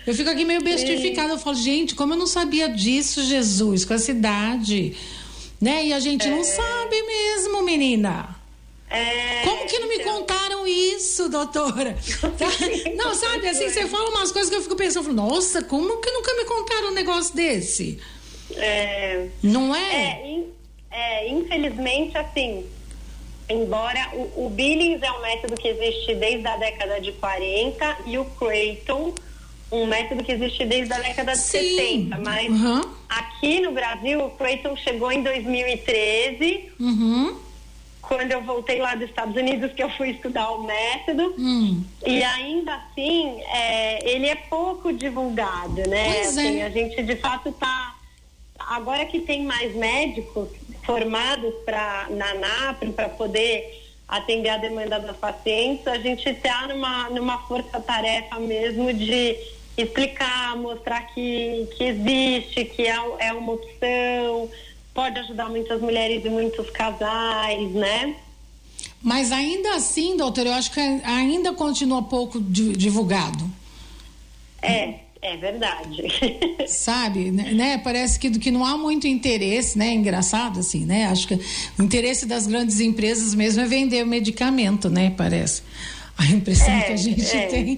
Eu 0.07 0.15
fico 0.15 0.29
aqui 0.31 0.43
meio 0.43 0.63
bestificada, 0.63 1.34
eu 1.34 1.38
falo, 1.38 1.55
gente, 1.55 1.93
como 1.93 2.13
eu 2.13 2.17
não 2.17 2.25
sabia 2.25 2.67
disso, 2.67 3.24
Jesus, 3.24 3.86
com 3.86 3.93
essa 3.93 4.10
idade. 4.10 4.96
Né? 5.60 5.86
E 5.88 5.94
a 5.94 6.00
gente 6.00 6.28
não 6.28 6.44
sabe 6.44 7.02
mesmo, 7.04 7.64
menina. 7.64 8.36
É, 8.90 9.44
Como 9.44 9.66
que 9.68 9.80
não 9.80 9.88
me 9.90 9.96
então, 9.96 10.20
contaram 10.20 10.66
isso, 10.66 11.28
doutora? 11.30 11.98
Não, 12.96 13.14
sabe, 13.16 13.48
assim, 13.50 13.70
você 13.70 13.86
fala 13.88 14.10
umas 14.12 14.32
coisas 14.32 14.50
que 14.50 14.56
eu 14.56 14.62
fico 14.62 14.76
pensando, 14.78 15.12
nossa, 15.12 15.62
como 15.64 15.98
que 15.98 16.10
nunca 16.12 16.34
me 16.36 16.46
contaram 16.46 16.88
um 16.90 16.94
negócio 16.94 17.36
desse? 17.36 18.00
É, 18.56 19.28
Não 19.44 19.76
é? 19.76 20.22
É, 20.22 20.28
in- 20.30 20.48
é, 20.90 21.28
infelizmente, 21.30 22.18
assim, 22.18 22.66
embora 23.50 24.10
o, 24.14 24.46
o 24.46 24.50
Billings 24.50 25.02
é 25.04 25.12
um 25.12 25.22
método 25.22 25.56
que 25.56 25.68
existe 25.68 26.16
desde 26.16 26.48
a 26.48 26.56
década 26.56 27.02
de 27.02 27.12
40 27.14 27.98
e 28.06 28.18
o 28.18 28.24
Creighton 28.24 29.14
um 29.71 29.86
método 29.86 30.24
que 30.24 30.31
existe 30.31 30.65
desde 30.65 30.93
a 30.93 31.00
década 31.00 31.33
de 31.33 31.39
Sim. 31.39 31.75
70, 32.09 32.17
mas 32.24 32.50
Uhum. 32.50 32.81
aqui 33.09 33.59
no 33.59 33.71
Brasil 33.74 34.24
o 34.25 34.29
Creighton 34.31 34.75
chegou 34.77 35.12
em 35.12 35.21
2013, 35.24 36.71
Uhum. 36.79 37.38
quando 38.01 38.31
eu 38.31 38.41
voltei 38.43 38.79
lá 38.79 38.95
dos 38.95 39.09
Estados 39.09 39.36
Unidos 39.36 39.74
que 39.74 39.83
eu 39.83 39.89
fui 39.91 40.12
estudar 40.12 40.50
o 40.51 40.63
método. 40.63 41.36
Hum. 41.38 41.83
E 42.05 42.24
ainda 42.24 42.74
assim, 42.75 43.41
é, 43.53 44.09
ele 44.09 44.27
é 44.27 44.36
pouco 44.36 44.93
divulgado, 44.93 45.81
né? 45.89 46.13
Pois 46.13 46.38
é. 46.38 46.41
Assim, 46.41 46.62
A 46.62 46.69
gente 46.69 47.03
de 47.03 47.15
fato 47.17 47.50
está. 47.50 47.95
Agora 48.69 49.05
que 49.05 49.19
tem 49.19 49.43
mais 49.43 49.75
médicos 49.75 50.47
formados 50.83 51.53
para 51.65 52.07
na 52.09 52.33
NAPRO 52.36 52.93
para 52.93 53.09
poder 53.09 53.83
atender 54.07 54.50
a 54.50 54.57
demanda 54.57 55.00
das 55.01 55.17
pacientes, 55.17 55.86
a 55.86 55.97
gente 56.00 56.27
está 56.29 56.65
numa, 56.67 57.09
numa 57.09 57.39
força-tarefa 57.39 58.39
mesmo 58.39 58.93
de 58.93 59.36
explicar, 59.77 60.55
mostrar 60.57 61.01
que, 61.13 61.67
que 61.77 61.84
existe, 61.84 62.65
que 62.65 62.81
é, 62.84 62.98
é 63.19 63.34
uma 63.34 63.53
opção, 63.53 64.50
pode 64.93 65.19
ajudar 65.19 65.50
muitas 65.50 65.79
mulheres 65.81 66.25
e 66.25 66.29
muitos 66.29 66.69
casais, 66.72 67.72
né? 67.72 68.15
Mas 69.01 69.31
ainda 69.31 69.75
assim, 69.75 70.17
doutora, 70.17 70.50
eu 70.50 70.53
acho 70.53 70.72
que 70.72 70.79
ainda 70.79 71.53
continua 71.53 72.01
pouco 72.01 72.41
di- 72.41 72.75
divulgado. 72.75 73.50
É, 74.62 74.96
é 75.22 75.38
verdade. 75.38 76.03
Sabe, 76.67 77.29
né? 77.31 77.51
né? 77.53 77.77
Parece 77.77 78.19
que, 78.19 78.31
que 78.39 78.50
não 78.50 78.65
há 78.65 78.75
muito 78.75 79.07
interesse, 79.07 79.77
né? 79.77 79.93
Engraçado 79.93 80.60
assim, 80.60 80.84
né? 80.86 81.05
Acho 81.05 81.27
que 81.27 81.39
o 81.77 81.84
interesse 81.84 82.25
das 82.25 82.48
grandes 82.48 82.79
empresas 82.79 83.36
mesmo 83.36 83.62
é 83.62 83.65
vender 83.65 84.03
o 84.03 84.07
medicamento, 84.07 84.89
né? 84.89 85.13
Parece. 85.15 85.62
A 86.17 86.25
impressão 86.25 86.74
É, 86.74 86.81
que 86.81 86.91
a 86.93 86.95
gente 86.97 87.38
é. 87.38 87.45
tem. 87.47 87.77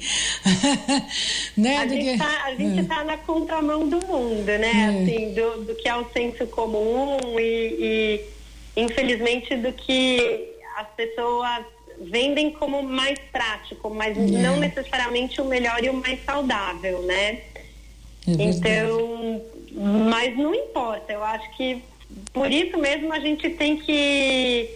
né? 1.57 1.77
A 1.77 1.87
gente 1.87 2.03
que- 2.05 2.09
está 2.11 2.43
a 2.45 2.55
gente 2.55 2.79
É. 2.79 2.83
tá 2.83 3.03
na 3.03 3.17
contramão 3.17 3.87
do 3.87 3.97
mundo, 4.05 4.45
né? 4.45 4.71
É. 4.71 5.03
Assim, 5.03 5.33
do, 5.33 5.65
do 5.65 5.75
que 5.75 5.87
é 5.89 5.95
o 5.95 6.05
senso 6.11 6.47
comum 6.47 7.17
e, 7.39 8.21
e, 8.77 8.81
infelizmente, 8.81 9.55
do 9.57 9.73
que 9.73 10.53
as 10.77 10.87
pessoas 10.95 11.65
vendem 12.01 12.51
como 12.51 12.81
mais 12.81 13.19
prático, 13.31 13.89
mas 13.89 14.17
É. 14.17 14.21
não 14.21 14.57
necessariamente 14.57 15.41
o 15.41 15.45
melhor 15.45 15.83
e 15.83 15.89
o 15.89 15.93
mais 15.93 16.23
saudável, 16.23 17.01
né? 17.01 17.39
É 18.25 18.31
então, 18.43 19.41
mas 20.09 20.37
não 20.37 20.55
importa. 20.55 21.11
Eu 21.11 21.23
acho 21.23 21.49
que 21.57 21.81
por 22.31 22.49
isso 22.49 22.77
mesmo 22.77 23.11
a 23.11 23.19
gente 23.19 23.49
tem 23.49 23.77
que, 23.77 24.69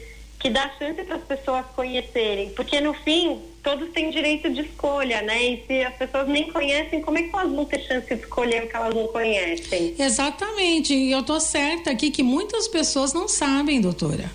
que 0.43 0.49
dar 0.49 0.75
chance 0.77 1.01
para 1.03 1.15
as 1.15 1.23
pessoas 1.23 1.65
conhecerem. 1.73 2.49
Porque 2.49 2.81
no 2.81 2.93
fim, 2.93 3.39
todos 3.63 3.89
têm 3.93 4.11
direito 4.11 4.49
de 4.49 4.59
escolha, 4.59 5.21
né? 5.21 5.41
E 5.41 5.65
se 5.65 5.81
as 5.83 5.95
pessoas 5.95 6.27
nem 6.27 6.51
conhecem, 6.51 7.01
como 7.01 7.17
é 7.17 7.23
que 7.23 7.33
elas 7.33 7.49
vão 7.49 7.63
ter 7.63 7.79
chance 7.79 8.13
de 8.13 8.21
escolher 8.21 8.65
o 8.65 8.67
que 8.67 8.75
elas 8.75 8.93
não 8.93 9.07
conhecem? 9.07 9.95
Exatamente. 9.97 10.93
E 10.93 11.13
eu 11.13 11.23
tô 11.23 11.39
certa 11.39 11.91
aqui 11.91 12.11
que 12.11 12.21
muitas 12.21 12.67
pessoas 12.67 13.13
não 13.13 13.29
sabem, 13.29 13.79
doutora. 13.79 14.29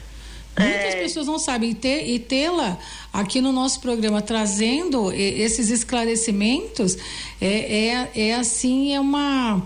Muitas 0.59 0.95
é. 0.95 1.03
pessoas 1.03 1.27
não 1.27 1.39
sabem. 1.39 1.77
E 1.85 2.19
tê-la 2.19 2.79
aqui 3.13 3.43
no 3.43 3.53
nosso 3.53 3.79
programa 3.81 4.23
trazendo 4.23 5.13
esses 5.13 5.69
esclarecimentos 5.69 6.97
é, 7.39 8.09
é, 8.17 8.29
é 8.29 8.35
assim, 8.35 8.95
é 8.95 8.99
uma. 8.99 9.63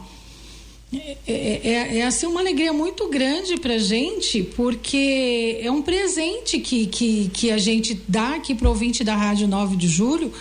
É, 0.94 1.16
é, 1.26 1.60
é, 1.64 1.98
é, 1.98 2.02
assim 2.02 2.26
uma 2.26 2.40
alegria 2.40 2.72
muito 2.72 3.08
grande 3.08 3.56
para 3.56 3.78
gente, 3.78 4.42
porque 4.42 5.58
é 5.62 5.70
um 5.70 5.80
presente 5.80 6.58
que, 6.58 6.86
que, 6.86 7.30
que 7.32 7.50
a 7.50 7.58
gente 7.58 8.00
dá 8.06 8.34
aqui 8.34 8.54
para 8.54 8.66
o 8.66 8.70
ouvinte 8.70 9.02
da 9.02 9.16
Rádio 9.16 9.48
9 9.48 9.76
de 9.76 9.88
Julho, 9.88 10.32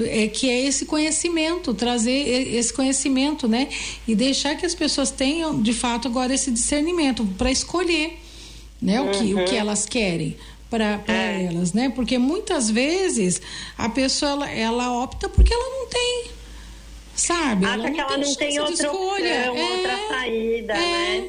é, 0.00 0.26
que 0.26 0.50
é 0.50 0.66
esse 0.66 0.84
conhecimento, 0.84 1.72
trazer 1.74 2.10
esse 2.54 2.72
conhecimento, 2.72 3.46
né? 3.46 3.68
E 4.08 4.14
deixar 4.14 4.56
que 4.56 4.66
as 4.66 4.74
pessoas 4.74 5.10
tenham, 5.10 5.60
de 5.62 5.72
fato, 5.72 6.08
agora 6.08 6.34
esse 6.34 6.50
discernimento 6.50 7.24
para 7.38 7.50
escolher 7.50 8.18
né? 8.80 9.00
O, 9.00 9.10
que, 9.10 9.34
o 9.34 9.44
que 9.44 9.52
uhum. 9.52 9.58
elas 9.58 9.86
querem 9.86 10.36
para 10.70 11.02
é. 11.06 11.44
elas, 11.44 11.72
né? 11.72 11.90
Porque 11.90 12.16
muitas 12.16 12.70
vezes 12.70 13.42
a 13.76 13.88
pessoa 13.88 14.30
ela, 14.30 14.50
ela 14.50 15.02
opta 15.02 15.28
porque 15.28 15.52
ela 15.52 15.68
não 15.78 15.88
tem, 15.88 16.24
sabe? 17.20 17.66
Acha 17.66 17.74
ela 17.74 17.90
que 17.90 18.00
ela 18.00 18.18
não 18.18 18.34
tem 18.34 18.58
outra 18.60 18.74
escolha. 18.74 19.50
Opção, 19.50 19.56
é, 19.56 19.76
outra 19.76 20.08
saída, 20.08 20.72
é, 20.74 20.76
né? 21.20 21.28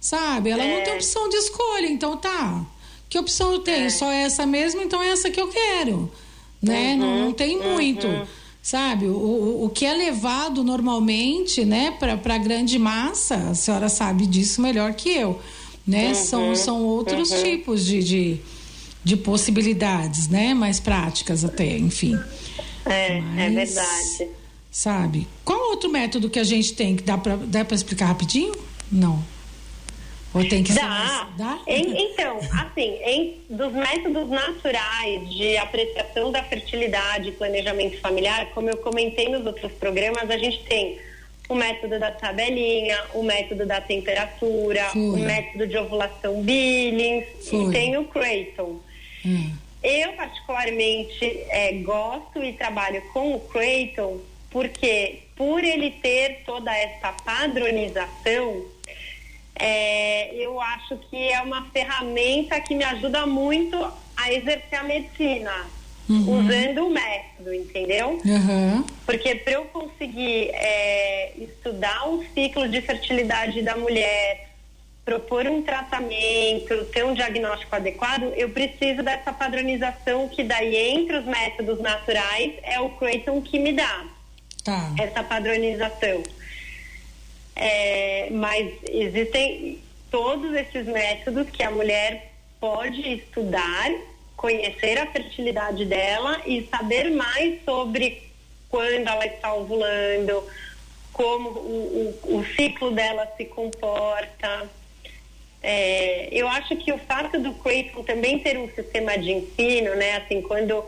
Sabe? 0.00 0.50
Ela 0.50 0.64
é. 0.64 0.76
não 0.76 0.84
tem 0.84 0.94
opção 0.94 1.28
de 1.28 1.36
escolha, 1.36 1.86
então 1.86 2.16
tá. 2.16 2.64
Que 3.08 3.18
opção 3.18 3.52
eu 3.52 3.58
tenho? 3.60 3.86
É. 3.86 3.90
Só 3.90 4.10
essa 4.10 4.46
mesmo, 4.46 4.80
então 4.82 5.02
é 5.02 5.08
essa 5.08 5.30
que 5.30 5.40
eu 5.40 5.48
quero, 5.48 6.10
né? 6.60 6.92
Uhum, 6.92 6.98
não, 6.98 7.18
não 7.26 7.32
tem 7.32 7.58
muito. 7.58 8.06
Uhum. 8.06 8.26
Sabe, 8.62 9.06
o, 9.06 9.16
o, 9.16 9.64
o 9.64 9.70
que 9.70 9.84
é 9.84 9.92
levado 9.92 10.62
normalmente, 10.62 11.64
né, 11.64 11.90
para 11.98 12.34
a 12.34 12.38
grande 12.38 12.78
massa, 12.78 13.34
a 13.34 13.54
senhora 13.54 13.88
sabe 13.88 14.24
disso 14.24 14.62
melhor 14.62 14.94
que 14.94 15.10
eu 15.10 15.40
né? 15.86 16.08
Uhum, 16.08 16.14
são, 16.14 16.56
são 16.56 16.82
outros 16.84 17.30
uhum. 17.30 17.42
tipos 17.42 17.84
de, 17.84 18.02
de, 18.02 18.40
de, 19.02 19.16
possibilidades, 19.16 20.28
né? 20.28 20.54
Mais 20.54 20.78
práticas 20.80 21.44
até, 21.44 21.76
enfim. 21.76 22.18
É, 22.86 23.18
é 23.18 23.20
Mas, 23.20 23.38
é 23.38 23.50
verdade. 23.50 24.41
Sabe? 24.72 25.28
Qual 25.44 25.70
outro 25.70 25.90
método 25.90 26.30
que 26.30 26.38
a 26.38 26.44
gente 26.44 26.72
tem 26.72 26.96
que 26.96 27.02
dá 27.02 27.18
para 27.18 27.36
dá 27.36 27.62
para 27.62 27.74
explicar 27.74 28.06
rapidinho? 28.06 28.54
Não. 28.90 29.22
Ou 30.32 30.48
tem 30.48 30.62
que 30.62 30.72
dá. 30.72 30.86
mais... 30.86 31.36
Dá? 31.36 31.58
Em, 31.66 32.10
então, 32.10 32.38
assim, 32.38 32.98
em, 33.04 33.42
dos 33.50 33.70
métodos 33.74 34.30
naturais 34.30 35.28
de 35.28 35.58
apreciação 35.58 36.32
da 36.32 36.42
fertilidade 36.42 37.28
e 37.28 37.32
planejamento 37.32 38.00
familiar, 38.00 38.46
como 38.54 38.70
eu 38.70 38.78
comentei 38.78 39.28
nos 39.28 39.44
outros 39.44 39.70
programas, 39.72 40.30
a 40.30 40.38
gente 40.38 40.64
tem 40.64 40.98
o 41.50 41.54
método 41.54 41.98
da 42.00 42.10
tabelinha, 42.10 42.98
o 43.12 43.22
método 43.22 43.66
da 43.66 43.78
temperatura, 43.78 44.90
o 44.94 45.18
método 45.18 45.66
de 45.66 45.76
ovulação 45.76 46.42
Billings 46.42 47.26
e 47.52 47.70
tem 47.70 47.98
o 47.98 48.04
Creighton. 48.04 48.80
Hum. 49.26 49.52
Eu, 49.82 50.12
particularmente, 50.12 51.24
é, 51.50 51.72
gosto 51.74 52.42
e 52.42 52.54
trabalho 52.54 53.02
com 53.12 53.34
o 53.34 53.40
Creighton 53.40 54.18
porque, 54.52 55.22
por 55.34 55.64
ele 55.64 55.90
ter 55.90 56.42
toda 56.44 56.70
essa 56.76 57.12
padronização, 57.24 58.64
é, 59.54 60.34
eu 60.34 60.60
acho 60.60 60.98
que 61.10 61.16
é 61.16 61.40
uma 61.40 61.70
ferramenta 61.70 62.60
que 62.60 62.74
me 62.74 62.84
ajuda 62.84 63.26
muito 63.26 63.76
a 64.16 64.32
exercer 64.32 64.78
a 64.78 64.82
medicina 64.84 65.66
uhum. 66.08 66.40
usando 66.40 66.86
o 66.86 66.90
método, 66.90 67.54
entendeu? 67.54 68.20
Uhum. 68.24 68.84
Porque 69.06 69.34
para 69.36 69.54
eu 69.54 69.64
conseguir 69.66 70.50
é, 70.52 71.32
estudar 71.38 72.08
um 72.08 72.22
ciclo 72.34 72.68
de 72.68 72.80
fertilidade 72.82 73.62
da 73.62 73.76
mulher, 73.76 74.50
propor 75.04 75.46
um 75.46 75.62
tratamento, 75.62 76.84
ter 76.92 77.04
um 77.04 77.14
diagnóstico 77.14 77.74
adequado, 77.74 78.32
eu 78.36 78.50
preciso 78.50 79.02
dessa 79.02 79.32
padronização 79.32 80.28
que 80.28 80.44
daí 80.44 80.76
entre 80.76 81.16
os 81.16 81.24
métodos 81.24 81.80
naturais 81.80 82.52
é 82.62 82.78
o 82.80 82.90
Creighton 82.90 83.40
que 83.40 83.58
me 83.58 83.72
dá 83.72 84.06
tá. 84.64 84.94
essa 84.98 85.22
padronização. 85.22 86.22
É, 87.54 88.28
mas 88.30 88.72
existem 88.88 89.78
todos 90.10 90.54
esses 90.54 90.86
métodos 90.86 91.50
que 91.50 91.62
a 91.62 91.70
mulher 91.70 92.32
pode 92.58 93.00
estudar 93.14 93.90
conhecer 94.42 94.98
a 94.98 95.06
fertilidade 95.06 95.84
dela 95.84 96.42
e 96.44 96.66
saber 96.66 97.10
mais 97.12 97.64
sobre 97.64 98.28
quando 98.68 99.06
ela 99.06 99.24
está 99.24 99.54
ovulando, 99.54 100.42
como 101.12 101.50
o, 101.50 102.18
o, 102.24 102.38
o 102.38 102.46
ciclo 102.56 102.90
dela 102.90 103.32
se 103.36 103.44
comporta. 103.44 104.68
É, 105.62 106.28
eu 106.32 106.48
acho 106.48 106.74
que 106.74 106.92
o 106.92 106.98
fato 106.98 107.38
do 107.38 107.54
Creighton 107.54 108.02
também 108.02 108.40
ter 108.40 108.58
um 108.58 108.68
sistema 108.70 109.16
de 109.16 109.30
ensino, 109.30 109.94
né, 109.94 110.16
assim, 110.16 110.42
quando 110.42 110.82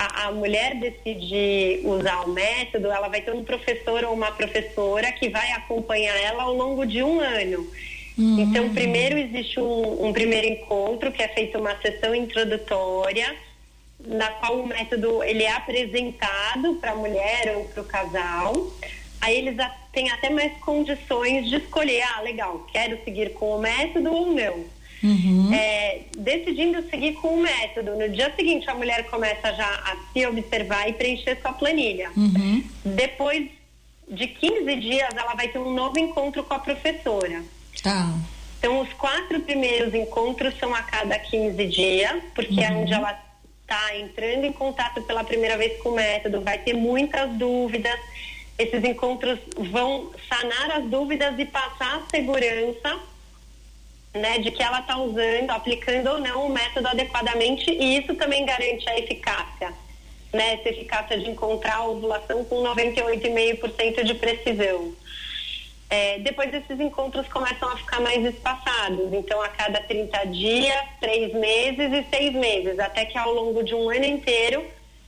a, 0.00 0.28
a, 0.28 0.32
mulher 0.32 0.76
decide 0.76 1.82
usar 1.84 2.22
o 2.22 2.30
método, 2.30 2.90
ela 2.90 3.08
vai 3.08 3.20
ter 3.20 3.34
um 3.34 3.44
professor 3.44 4.02
ou 4.04 4.14
uma 4.14 4.32
professora 4.32 5.12
que 5.12 5.28
vai 5.28 5.52
acompanhar 5.52 6.16
ela 6.22 6.44
ao 6.44 6.54
longo 6.54 6.86
de 6.86 7.02
um 7.02 7.20
ano. 7.20 7.70
Uhum. 8.16 8.40
Então, 8.40 8.72
primeiro 8.72 9.18
existe 9.18 9.60
um, 9.60 10.06
um, 10.06 10.10
primeiro 10.10 10.46
encontro, 10.46 11.12
que 11.12 11.22
é 11.22 11.28
feita 11.28 11.58
uma 11.58 11.76
sessão 11.82 12.14
introdutória, 12.14 13.36
na 14.02 14.30
qual 14.30 14.60
o 14.60 14.66
método 14.66 15.22
ele 15.22 15.42
é 15.42 15.52
apresentado 15.52 16.76
para 16.76 16.92
a 16.92 16.96
mulher 16.96 17.56
ou 17.58 17.64
para 17.64 17.82
o 17.82 17.84
casal. 17.84 18.72
Aí 19.20 19.36
eles 19.36 19.54
têm 19.92 20.10
até 20.10 20.30
mais 20.30 20.56
condições 20.60 21.46
de 21.46 21.56
escolher, 21.56 22.00
ah, 22.16 22.22
legal, 22.22 22.66
quero 22.72 22.98
seguir 23.04 23.34
com 23.34 23.54
o 23.54 23.60
método 23.60 24.10
ou 24.10 24.32
não. 24.32 24.64
Uhum. 25.02 25.52
É, 25.52 26.02
decidindo 26.16 26.82
seguir 26.90 27.14
com 27.14 27.28
o 27.28 27.42
método, 27.42 27.96
no 27.96 28.08
dia 28.08 28.32
seguinte 28.36 28.68
a 28.68 28.74
mulher 28.74 29.06
começa 29.06 29.52
já 29.54 29.66
a 29.66 29.96
se 30.12 30.26
observar 30.26 30.88
e 30.88 30.92
preencher 30.92 31.38
sua 31.40 31.52
planilha. 31.52 32.10
Uhum. 32.16 32.62
Depois 32.84 33.48
de 34.08 34.26
15 34.26 34.76
dias, 34.76 35.08
ela 35.16 35.34
vai 35.34 35.48
ter 35.48 35.58
um 35.58 35.72
novo 35.72 35.98
encontro 35.98 36.42
com 36.42 36.54
a 36.54 36.58
professora. 36.58 37.42
Tá. 37.82 38.12
Então, 38.58 38.80
os 38.80 38.92
quatro 38.92 39.40
primeiros 39.40 39.94
encontros 39.94 40.58
são 40.58 40.74
a 40.74 40.82
cada 40.82 41.18
15 41.18 41.66
dias, 41.66 42.22
porque 42.34 42.60
uhum. 42.60 42.62
é 42.62 42.72
onde 42.72 42.92
ela 42.92 43.18
está 43.62 43.96
entrando 43.96 44.44
em 44.44 44.52
contato 44.52 45.00
pela 45.02 45.24
primeira 45.24 45.56
vez 45.56 45.80
com 45.80 45.90
o 45.90 45.94
método, 45.94 46.42
vai 46.42 46.58
ter 46.58 46.74
muitas 46.74 47.30
dúvidas. 47.38 47.98
Esses 48.58 48.84
encontros 48.84 49.38
vão 49.70 50.10
sanar 50.28 50.72
as 50.72 50.84
dúvidas 50.84 51.38
e 51.38 51.46
passar 51.46 51.98
a 51.98 52.10
segurança 52.10 52.98
né, 54.14 54.38
de 54.38 54.50
que 54.50 54.62
ela 54.62 54.80
está 54.80 54.96
usando, 54.98 55.50
aplicando 55.50 56.10
ou 56.10 56.18
não 56.18 56.46
o 56.46 56.52
método 56.52 56.88
adequadamente, 56.88 57.70
e 57.70 57.98
isso 57.98 58.14
também 58.14 58.44
garante 58.44 58.88
a 58.88 58.98
eficácia. 58.98 59.72
Né, 60.32 60.54
essa 60.54 60.68
eficácia 60.68 61.18
de 61.18 61.28
encontrar 61.28 61.76
a 61.76 61.86
ovulação 61.88 62.44
com 62.44 62.62
98,5% 62.62 64.04
de 64.04 64.14
precisão. 64.14 64.94
É, 65.88 66.20
depois 66.20 66.54
esses 66.54 66.78
encontros 66.78 67.26
começam 67.26 67.68
a 67.68 67.76
ficar 67.76 68.00
mais 68.00 68.24
espaçados, 68.24 69.12
então 69.12 69.42
a 69.42 69.48
cada 69.48 69.80
30 69.80 70.24
dias, 70.26 70.84
três 71.00 71.34
meses 71.34 71.92
e 71.92 72.06
seis 72.08 72.32
meses, 72.32 72.78
até 72.78 73.04
que 73.04 73.18
ao 73.18 73.34
longo 73.34 73.64
de 73.64 73.74
um 73.74 73.90
ano 73.90 74.04
inteiro 74.04 74.64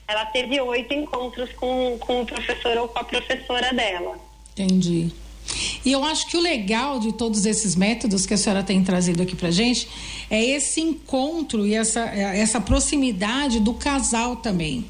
ela 0.08 0.26
teve 0.26 0.60
oito 0.60 0.92
encontros 0.92 1.52
com, 1.52 1.96
com 2.00 2.22
o 2.22 2.26
professor 2.26 2.76
ou 2.78 2.88
com 2.88 2.98
a 2.98 3.04
professora 3.04 3.72
dela. 3.72 4.18
Entendi. 4.52 5.12
E 5.84 5.92
eu 5.92 6.04
acho 6.04 6.26
que 6.28 6.36
o 6.36 6.40
legal 6.40 7.00
de 7.00 7.12
todos 7.12 7.44
esses 7.44 7.74
métodos 7.74 8.24
que 8.24 8.34
a 8.34 8.36
senhora 8.36 8.62
tem 8.62 8.82
trazido 8.84 9.22
aqui 9.22 9.34
pra 9.34 9.50
gente 9.50 9.88
é 10.30 10.42
esse 10.42 10.80
encontro 10.80 11.66
e 11.66 11.74
essa, 11.74 12.00
essa 12.00 12.60
proximidade 12.60 13.58
do 13.60 13.74
casal 13.74 14.36
também 14.36 14.84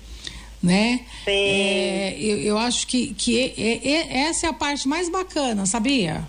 né? 0.62 1.00
Sim. 1.24 1.30
É, 1.30 2.16
eu, 2.20 2.38
eu, 2.38 2.58
acho 2.58 2.86
que, 2.86 3.12
que 3.14 3.52
é, 3.58 3.88
é, 3.88 4.18
essa 4.28 4.46
é 4.46 4.50
a 4.50 4.52
parte 4.52 4.86
mais 4.86 5.08
bacana, 5.08 5.66
sabia? 5.66 6.22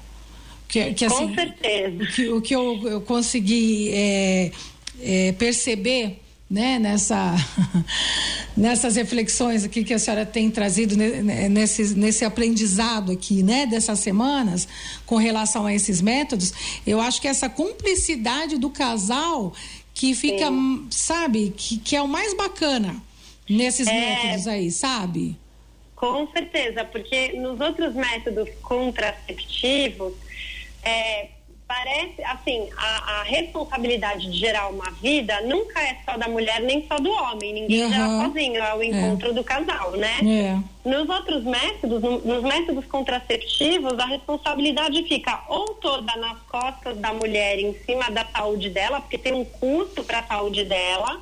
Que, 0.68 0.92
que, 0.94 1.06
assim, 1.06 1.28
Com 1.28 1.36
certeza. 1.36 2.04
O 2.04 2.08
que, 2.08 2.30
o 2.30 2.42
que 2.42 2.56
eu, 2.56 2.90
eu 2.90 3.02
consegui 3.02 3.92
é, 3.94 4.52
é, 5.00 5.32
perceber 5.34 6.23
né, 6.50 6.78
nessa, 6.78 7.36
nessas 8.56 8.96
reflexões 8.96 9.64
aqui 9.64 9.84
que 9.84 9.94
a 9.94 10.00
senhora 10.00 10.26
tem 10.26 10.52
trazido 10.52 10.96
nesse, 10.96 11.96
nesse 11.96 12.24
aprendizado 12.26 13.12
aqui, 13.12 13.42
né, 13.42 13.66
dessas 13.66 14.00
semanas, 14.00 14.68
com 15.06 15.16
relação 15.16 15.66
a 15.66 15.74
esses 15.74 16.02
métodos, 16.02 16.54
eu 16.86 17.02
acho 17.02 17.22
que 17.22 17.28
essa 17.28 17.50
cumplicidade 17.50 18.58
do 18.58 18.70
casal 18.70 19.54
que 19.94 20.14
fica, 20.16 20.48
Sim. 20.48 20.88
sabe, 20.90 21.54
que, 21.56 21.78
que 21.78 21.96
é 21.96 22.02
o 22.02 22.08
mais 22.08 22.34
bacana 22.34 22.96
nesses 23.50 23.88
é... 23.88 23.94
métodos 23.94 24.48
aí, 24.48 24.72
sabe? 24.72 25.38
Com 25.96 26.28
certeza, 26.32 26.84
porque 26.84 27.32
nos 27.34 27.62
outros 27.62 27.96
métodos 27.96 28.50
contraceptivos, 28.62 30.14
é, 30.84 31.30
parece, 31.74 32.24
assim, 32.26 32.70
a, 32.78 33.20
a, 33.20 33.24
responsabilidade 33.24 34.30
de 34.32 34.38
gerar 34.38 34.70
uma 34.70 34.92
vida 35.02 35.42
nunca 35.42 35.82
é 35.82 35.98
só 36.06 36.16
da 36.18 36.28
mulher 36.28 36.62
nem 36.62 36.86
só 36.88 36.98
do 36.98 37.10
homem. 37.10 37.54
Ninguém 37.54 37.86
uhum. 37.86 37.90
gera 37.90 38.08
sozinho, 38.08 38.64
é 38.64 38.76
o 38.76 38.84
encontro 38.84 39.30
é. 39.30 39.34
do 39.34 39.44
casal, 39.44 39.92
né? 39.94 40.20
É. 40.24 40.88
Nos 40.88 41.10
outros 41.10 41.44
métodos, 41.44 42.02
no, 42.02 42.20
nos 42.20 42.44
métodos 42.44 42.86
contraceptivos, 42.86 43.98
a 43.98 44.06
responsabilidade 44.06 45.04
fica 45.08 45.44
ou 45.50 45.66
toda 45.76 46.16
nas 46.18 46.40
costas 46.44 46.96
da 46.98 47.12
mulher 47.12 47.58
em 47.58 47.74
cima 47.86 48.12
da 48.12 48.26
saúde 48.26 48.70
dela, 48.70 49.02
porque 49.02 49.18
tem 49.18 49.34
um 49.34 49.46
custo 49.46 50.04
para 50.04 50.20
a 50.20 50.24
saúde 50.24 50.64
dela 50.66 51.20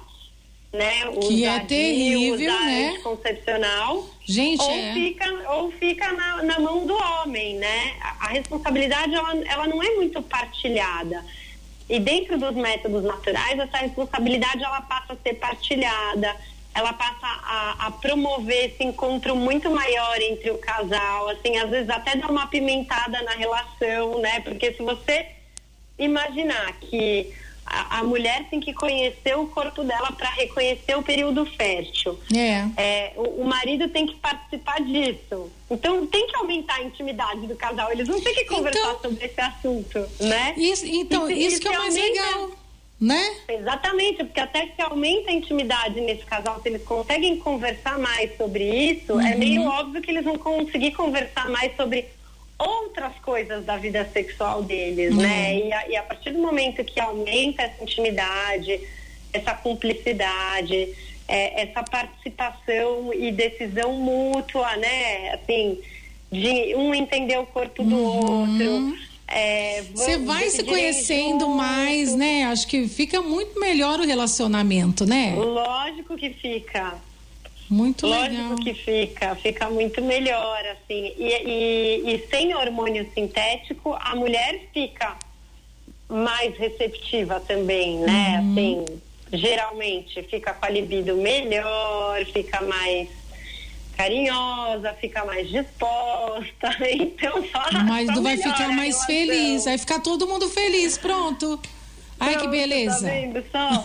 né? 0.73 1.05
O 1.09 1.19
que 1.19 1.43
é 1.43 1.59
terrível, 1.59 2.53
né? 2.53 2.97
Concepcional. 3.03 4.05
Gente, 4.23 4.61
ou 4.61 4.71
é. 4.71 4.93
fica 4.93 5.51
ou 5.53 5.71
fica 5.71 6.13
na, 6.13 6.43
na, 6.43 6.59
mão 6.59 6.85
do 6.85 6.95
homem, 7.41 7.55
né? 7.55 7.95
A, 8.01 8.25
a 8.25 8.29
responsabilidade 8.29 9.13
ela, 9.13 9.35
ela 9.45 9.67
não 9.67 9.81
é 9.81 9.89
muito 9.95 10.21
partilhada. 10.21 11.25
E 11.89 11.99
dentro 11.99 12.37
dos 12.37 12.55
métodos 12.55 13.03
naturais, 13.03 13.59
essa 13.59 13.77
responsabilidade 13.77 14.63
ela 14.63 14.81
passa 14.81 15.13
a 15.13 15.17
ser 15.17 15.33
partilhada, 15.33 16.35
ela 16.73 16.93
passa 16.93 17.27
a, 17.27 17.87
a, 17.87 17.91
promover 17.91 18.71
esse 18.71 18.83
encontro 18.83 19.35
muito 19.35 19.69
maior 19.69 20.21
entre 20.21 20.51
o 20.51 20.57
casal, 20.57 21.27
assim, 21.29 21.57
às 21.57 21.69
vezes 21.69 21.89
até 21.89 22.15
dá 22.15 22.27
uma 22.27 22.47
pimentada 22.47 23.21
na 23.23 23.31
relação, 23.31 24.19
né? 24.19 24.39
Porque 24.39 24.73
se 24.73 24.81
você 24.81 25.27
imaginar 25.99 26.71
que 26.79 27.33
a, 27.71 27.99
a, 27.99 28.03
mulher 28.03 28.45
tem 28.49 28.59
que 28.59 28.73
conhecer 28.73 29.37
o 29.37 29.47
corpo 29.47 29.83
dela 29.83 30.11
para 30.11 30.29
reconhecer 30.31 30.95
o 30.95 31.01
período 31.01 31.45
fértil. 31.45 32.19
É. 32.35 32.81
é 32.81 33.13
o, 33.15 33.41
o, 33.41 33.45
marido 33.45 33.87
tem 33.87 34.05
que 34.05 34.15
participar 34.15 34.81
disso. 34.81 35.49
Então 35.69 36.05
tem 36.05 36.27
que 36.27 36.35
aumentar 36.35 36.75
a 36.75 36.83
intimidade 36.83 37.47
do 37.47 37.55
casal. 37.55 37.89
Eles 37.91 38.07
vão 38.09 38.19
ter 38.19 38.33
que 38.33 38.43
conversar 38.45 38.95
então, 38.99 39.11
sobre 39.11 39.25
esse 39.25 39.39
assunto, 39.39 39.99
né? 40.19 40.53
Isso, 40.57 40.85
então, 40.85 41.29
isso, 41.31 41.39
isso 41.39 41.61
que 41.61 41.67
é 41.69 41.71
o 41.71 41.77
mais 41.77 41.95
aumenta, 41.95 42.13
legal. 42.13 42.51
Né? 42.99 43.35
Exatamente, 43.47 44.23
porque 44.25 44.39
até 44.39 44.67
se 44.67 44.81
aumenta 44.81 45.31
a 45.31 45.33
intimidade 45.33 45.99
nesse 46.01 46.23
casal, 46.23 46.61
se 46.61 46.69
eles 46.69 46.83
conseguem 46.83 47.37
conversar 47.37 47.97
mais 47.97 48.35
sobre 48.37 48.63
isso, 48.63 49.13
é 49.13 49.15
uhum. 49.15 49.21
é 49.21 49.35
meio 49.35 49.63
óbvio 49.63 50.01
que 50.01 50.11
eles 50.11 50.23
vão 50.23 50.37
conseguir 50.37 50.91
conversar 50.91 51.49
mais 51.49 51.75
sobre 51.75 52.05
outras 52.61 53.13
coisas 53.23 53.65
da 53.65 53.77
vida 53.77 54.07
sexual 54.13 54.63
deles, 54.63 55.13
uhum. 55.13 55.21
né? 55.21 55.57
E 55.57 55.73
a, 55.73 55.89
e 55.89 55.95
a, 55.95 56.03
partir 56.03 56.31
do 56.31 56.39
momento 56.39 56.83
que 56.83 56.99
aumenta 56.99 57.63
essa 57.63 57.83
intimidade, 57.83 58.79
essa 59.33 59.53
cumplicidade, 59.53 60.89
é, 61.27 61.63
essa 61.63 61.83
participação 61.83 63.13
e 63.13 63.31
decisão 63.31 63.93
mútua, 63.93 64.75
né? 64.77 65.33
Assim, 65.33 65.79
de 66.31 66.75
um 66.75 66.93
entender 66.93 67.37
o 67.37 67.45
corpo 67.45 67.83
do 67.83 67.95
uhum. 67.95 68.41
outro. 68.41 69.11
É, 69.27 69.83
Você 69.95 70.17
vai 70.17 70.49
se 70.49 70.63
conhecendo 70.63 71.45
junto. 71.45 71.55
mais, 71.55 72.13
né? 72.15 72.43
Acho 72.45 72.67
que 72.67 72.87
fica 72.87 73.21
muito 73.21 73.59
melhor 73.59 73.99
o 73.99 74.05
relacionamento, 74.05 75.05
né? 75.05 75.33
Lógico 75.35 76.17
que 76.17 76.31
fica. 76.31 76.95
Muito 77.71 78.05
Lógico 78.05 78.33
legal. 78.33 78.55
que 78.57 78.73
fica, 78.73 79.33
fica 79.35 79.69
muito 79.69 80.01
melhor, 80.01 80.61
assim. 80.73 81.13
E, 81.17 82.03
e, 82.05 82.15
e, 82.15 82.27
sem 82.29 82.53
hormônio 82.53 83.09
sintético, 83.13 83.95
a 83.97 84.13
mulher 84.13 84.67
fica 84.73 85.15
mais 86.09 86.57
receptiva 86.57 87.39
também, 87.39 87.99
né? 87.99 88.41
Uhum. 88.41 88.51
Assim, 88.51 88.85
geralmente 89.31 90.21
fica 90.23 90.53
com 90.53 90.65
a 90.65 90.69
libido 90.69 91.15
melhor, 91.15 92.25
fica 92.25 92.61
mais 92.61 93.07
carinhosa, 93.95 94.93
fica 94.99 95.23
mais 95.23 95.49
disposta, 95.49 96.75
então. 96.91 97.41
Mas 97.87 98.21
vai 98.21 98.35
ficar 98.35 98.67
mais 98.73 99.05
feliz, 99.05 99.63
vai 99.63 99.77
ficar 99.77 100.01
todo 100.01 100.27
mundo 100.27 100.49
feliz, 100.49 100.97
pronto. 100.97 101.57
Ai, 102.21 102.37
que 102.37 102.47
beleza. 102.47 103.07
Tá 103.07 103.13
vendo 103.13 103.43
só? 103.51 103.83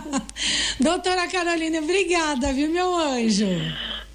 Doutora 0.80 1.28
Carolina, 1.28 1.80
obrigada, 1.80 2.50
viu, 2.50 2.70
meu 2.70 2.94
anjo? 2.94 3.46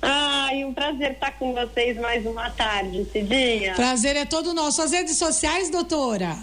Ai, 0.01 0.65
um 0.65 0.73
prazer 0.73 1.11
estar 1.11 1.31
com 1.37 1.53
vocês 1.53 1.95
mais 1.97 2.25
uma 2.25 2.49
tarde, 2.49 3.05
Cidinha. 3.11 3.75
Prazer 3.75 4.15
é 4.15 4.25
todo 4.25 4.55
nosso. 4.55 4.81
As 4.81 4.91
redes 4.91 5.17
sociais, 5.17 5.69
doutora? 5.69 6.35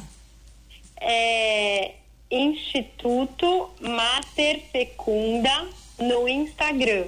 É 1.01 1.95
Instituto 2.31 3.71
Mater 3.81 4.63
Fecunda 4.71 5.67
no 5.99 6.29
Instagram. 6.29 7.07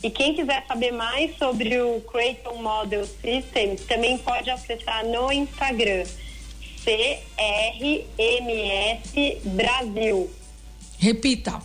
E 0.00 0.08
quem 0.10 0.32
quiser 0.32 0.64
saber 0.68 0.92
mais 0.92 1.36
sobre 1.36 1.76
o 1.80 2.00
Creighton 2.02 2.62
Model 2.62 3.04
System 3.04 3.74
também 3.88 4.16
pode 4.16 4.48
acessar 4.48 5.04
no 5.04 5.32
Instagram 5.32 6.04
CRMS 6.84 8.20
Brasil. 9.44 10.30
Repita. 10.98 11.62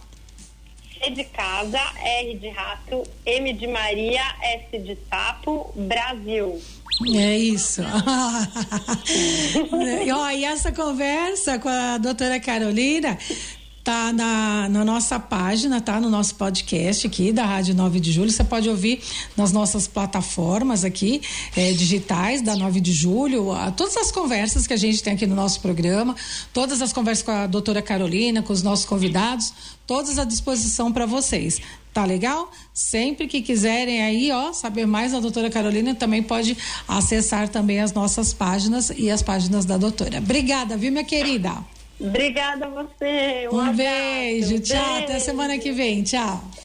C 0.98 1.12
de 1.12 1.26
casa, 1.26 1.82
R 2.02 2.36
de 2.36 2.48
rato, 2.50 3.04
M 3.26 3.54
de 3.54 3.68
Maria, 3.68 4.24
S 4.42 4.80
de 4.80 4.98
sapo, 5.10 5.74
Brasil. 5.76 6.62
É 7.14 7.38
isso. 7.38 7.82
e, 10.06 10.12
ó, 10.12 10.32
e 10.32 10.46
essa 10.46 10.72
conversa 10.72 11.60
com 11.60 11.68
a 11.68 11.98
doutora 11.98 12.40
Carolina 12.40 13.18
tá 13.86 14.12
na, 14.12 14.68
na 14.68 14.84
nossa 14.84 15.20
página, 15.20 15.80
tá 15.80 16.02
no 16.02 16.10
nosso 16.10 16.34
podcast 16.34 17.06
aqui 17.06 17.32
da 17.32 17.46
Rádio 17.46 17.76
9 17.76 18.00
de 18.00 18.12
Julho. 18.12 18.32
Você 18.32 18.44
pode 18.44 18.68
ouvir 18.68 19.00
nas 19.38 19.52
nossas 19.52 19.88
plataformas 19.88 20.84
aqui 20.84 21.22
é, 21.56 21.72
digitais 21.72 22.42
da 22.42 22.56
9 22.56 22.82
de 22.82 22.92
Julho, 22.92 23.52
a, 23.52 23.70
todas 23.70 23.96
as 23.96 24.12
conversas 24.12 24.66
que 24.66 24.74
a 24.74 24.78
gente 24.78 25.04
tem 25.04 25.14
aqui 25.14 25.28
no 25.28 25.36
nosso 25.36 25.62
programa, 25.62 26.16
todas 26.52 26.82
as 26.82 26.92
conversas 26.92 27.24
com 27.24 27.30
a 27.30 27.46
doutora 27.46 27.80
Carolina, 27.80 28.42
com 28.42 28.52
os 28.52 28.64
nossos 28.64 28.86
convidados, 28.86 29.54
todas 29.86 30.18
à 30.18 30.24
disposição 30.24 30.92
para 30.92 31.06
vocês. 31.06 31.62
Tá 31.94 32.06
legal? 32.06 32.52
Sempre 32.74 33.28
que 33.28 33.40
quiserem 33.40 34.02
aí, 34.02 34.32
ó, 34.32 34.52
saber 34.52 34.88
mais 34.88 35.12
da 35.12 35.20
doutora 35.20 35.52
Carolina, 35.52 35.94
também 35.94 36.24
pode 36.24 36.58
acessar 36.88 37.50
também 37.50 37.80
as 37.80 37.94
nossas 37.94 38.34
páginas 38.34 38.92
e 38.98 39.12
as 39.12 39.22
páginas 39.22 39.64
da 39.64 39.78
doutora. 39.78 40.18
Obrigada, 40.18 40.76
viu, 40.76 40.92
minha 40.92 41.04
querida? 41.06 41.75
Obrigada 42.00 42.66
a 42.66 42.70
você. 42.70 43.48
Um, 43.52 43.60
um 43.60 43.74
beijo. 43.74 44.60
Tchau. 44.60 44.78
Beijo. 44.78 45.04
Até 45.04 45.20
semana 45.20 45.58
que 45.58 45.72
vem. 45.72 46.04
Tchau. 46.04 46.44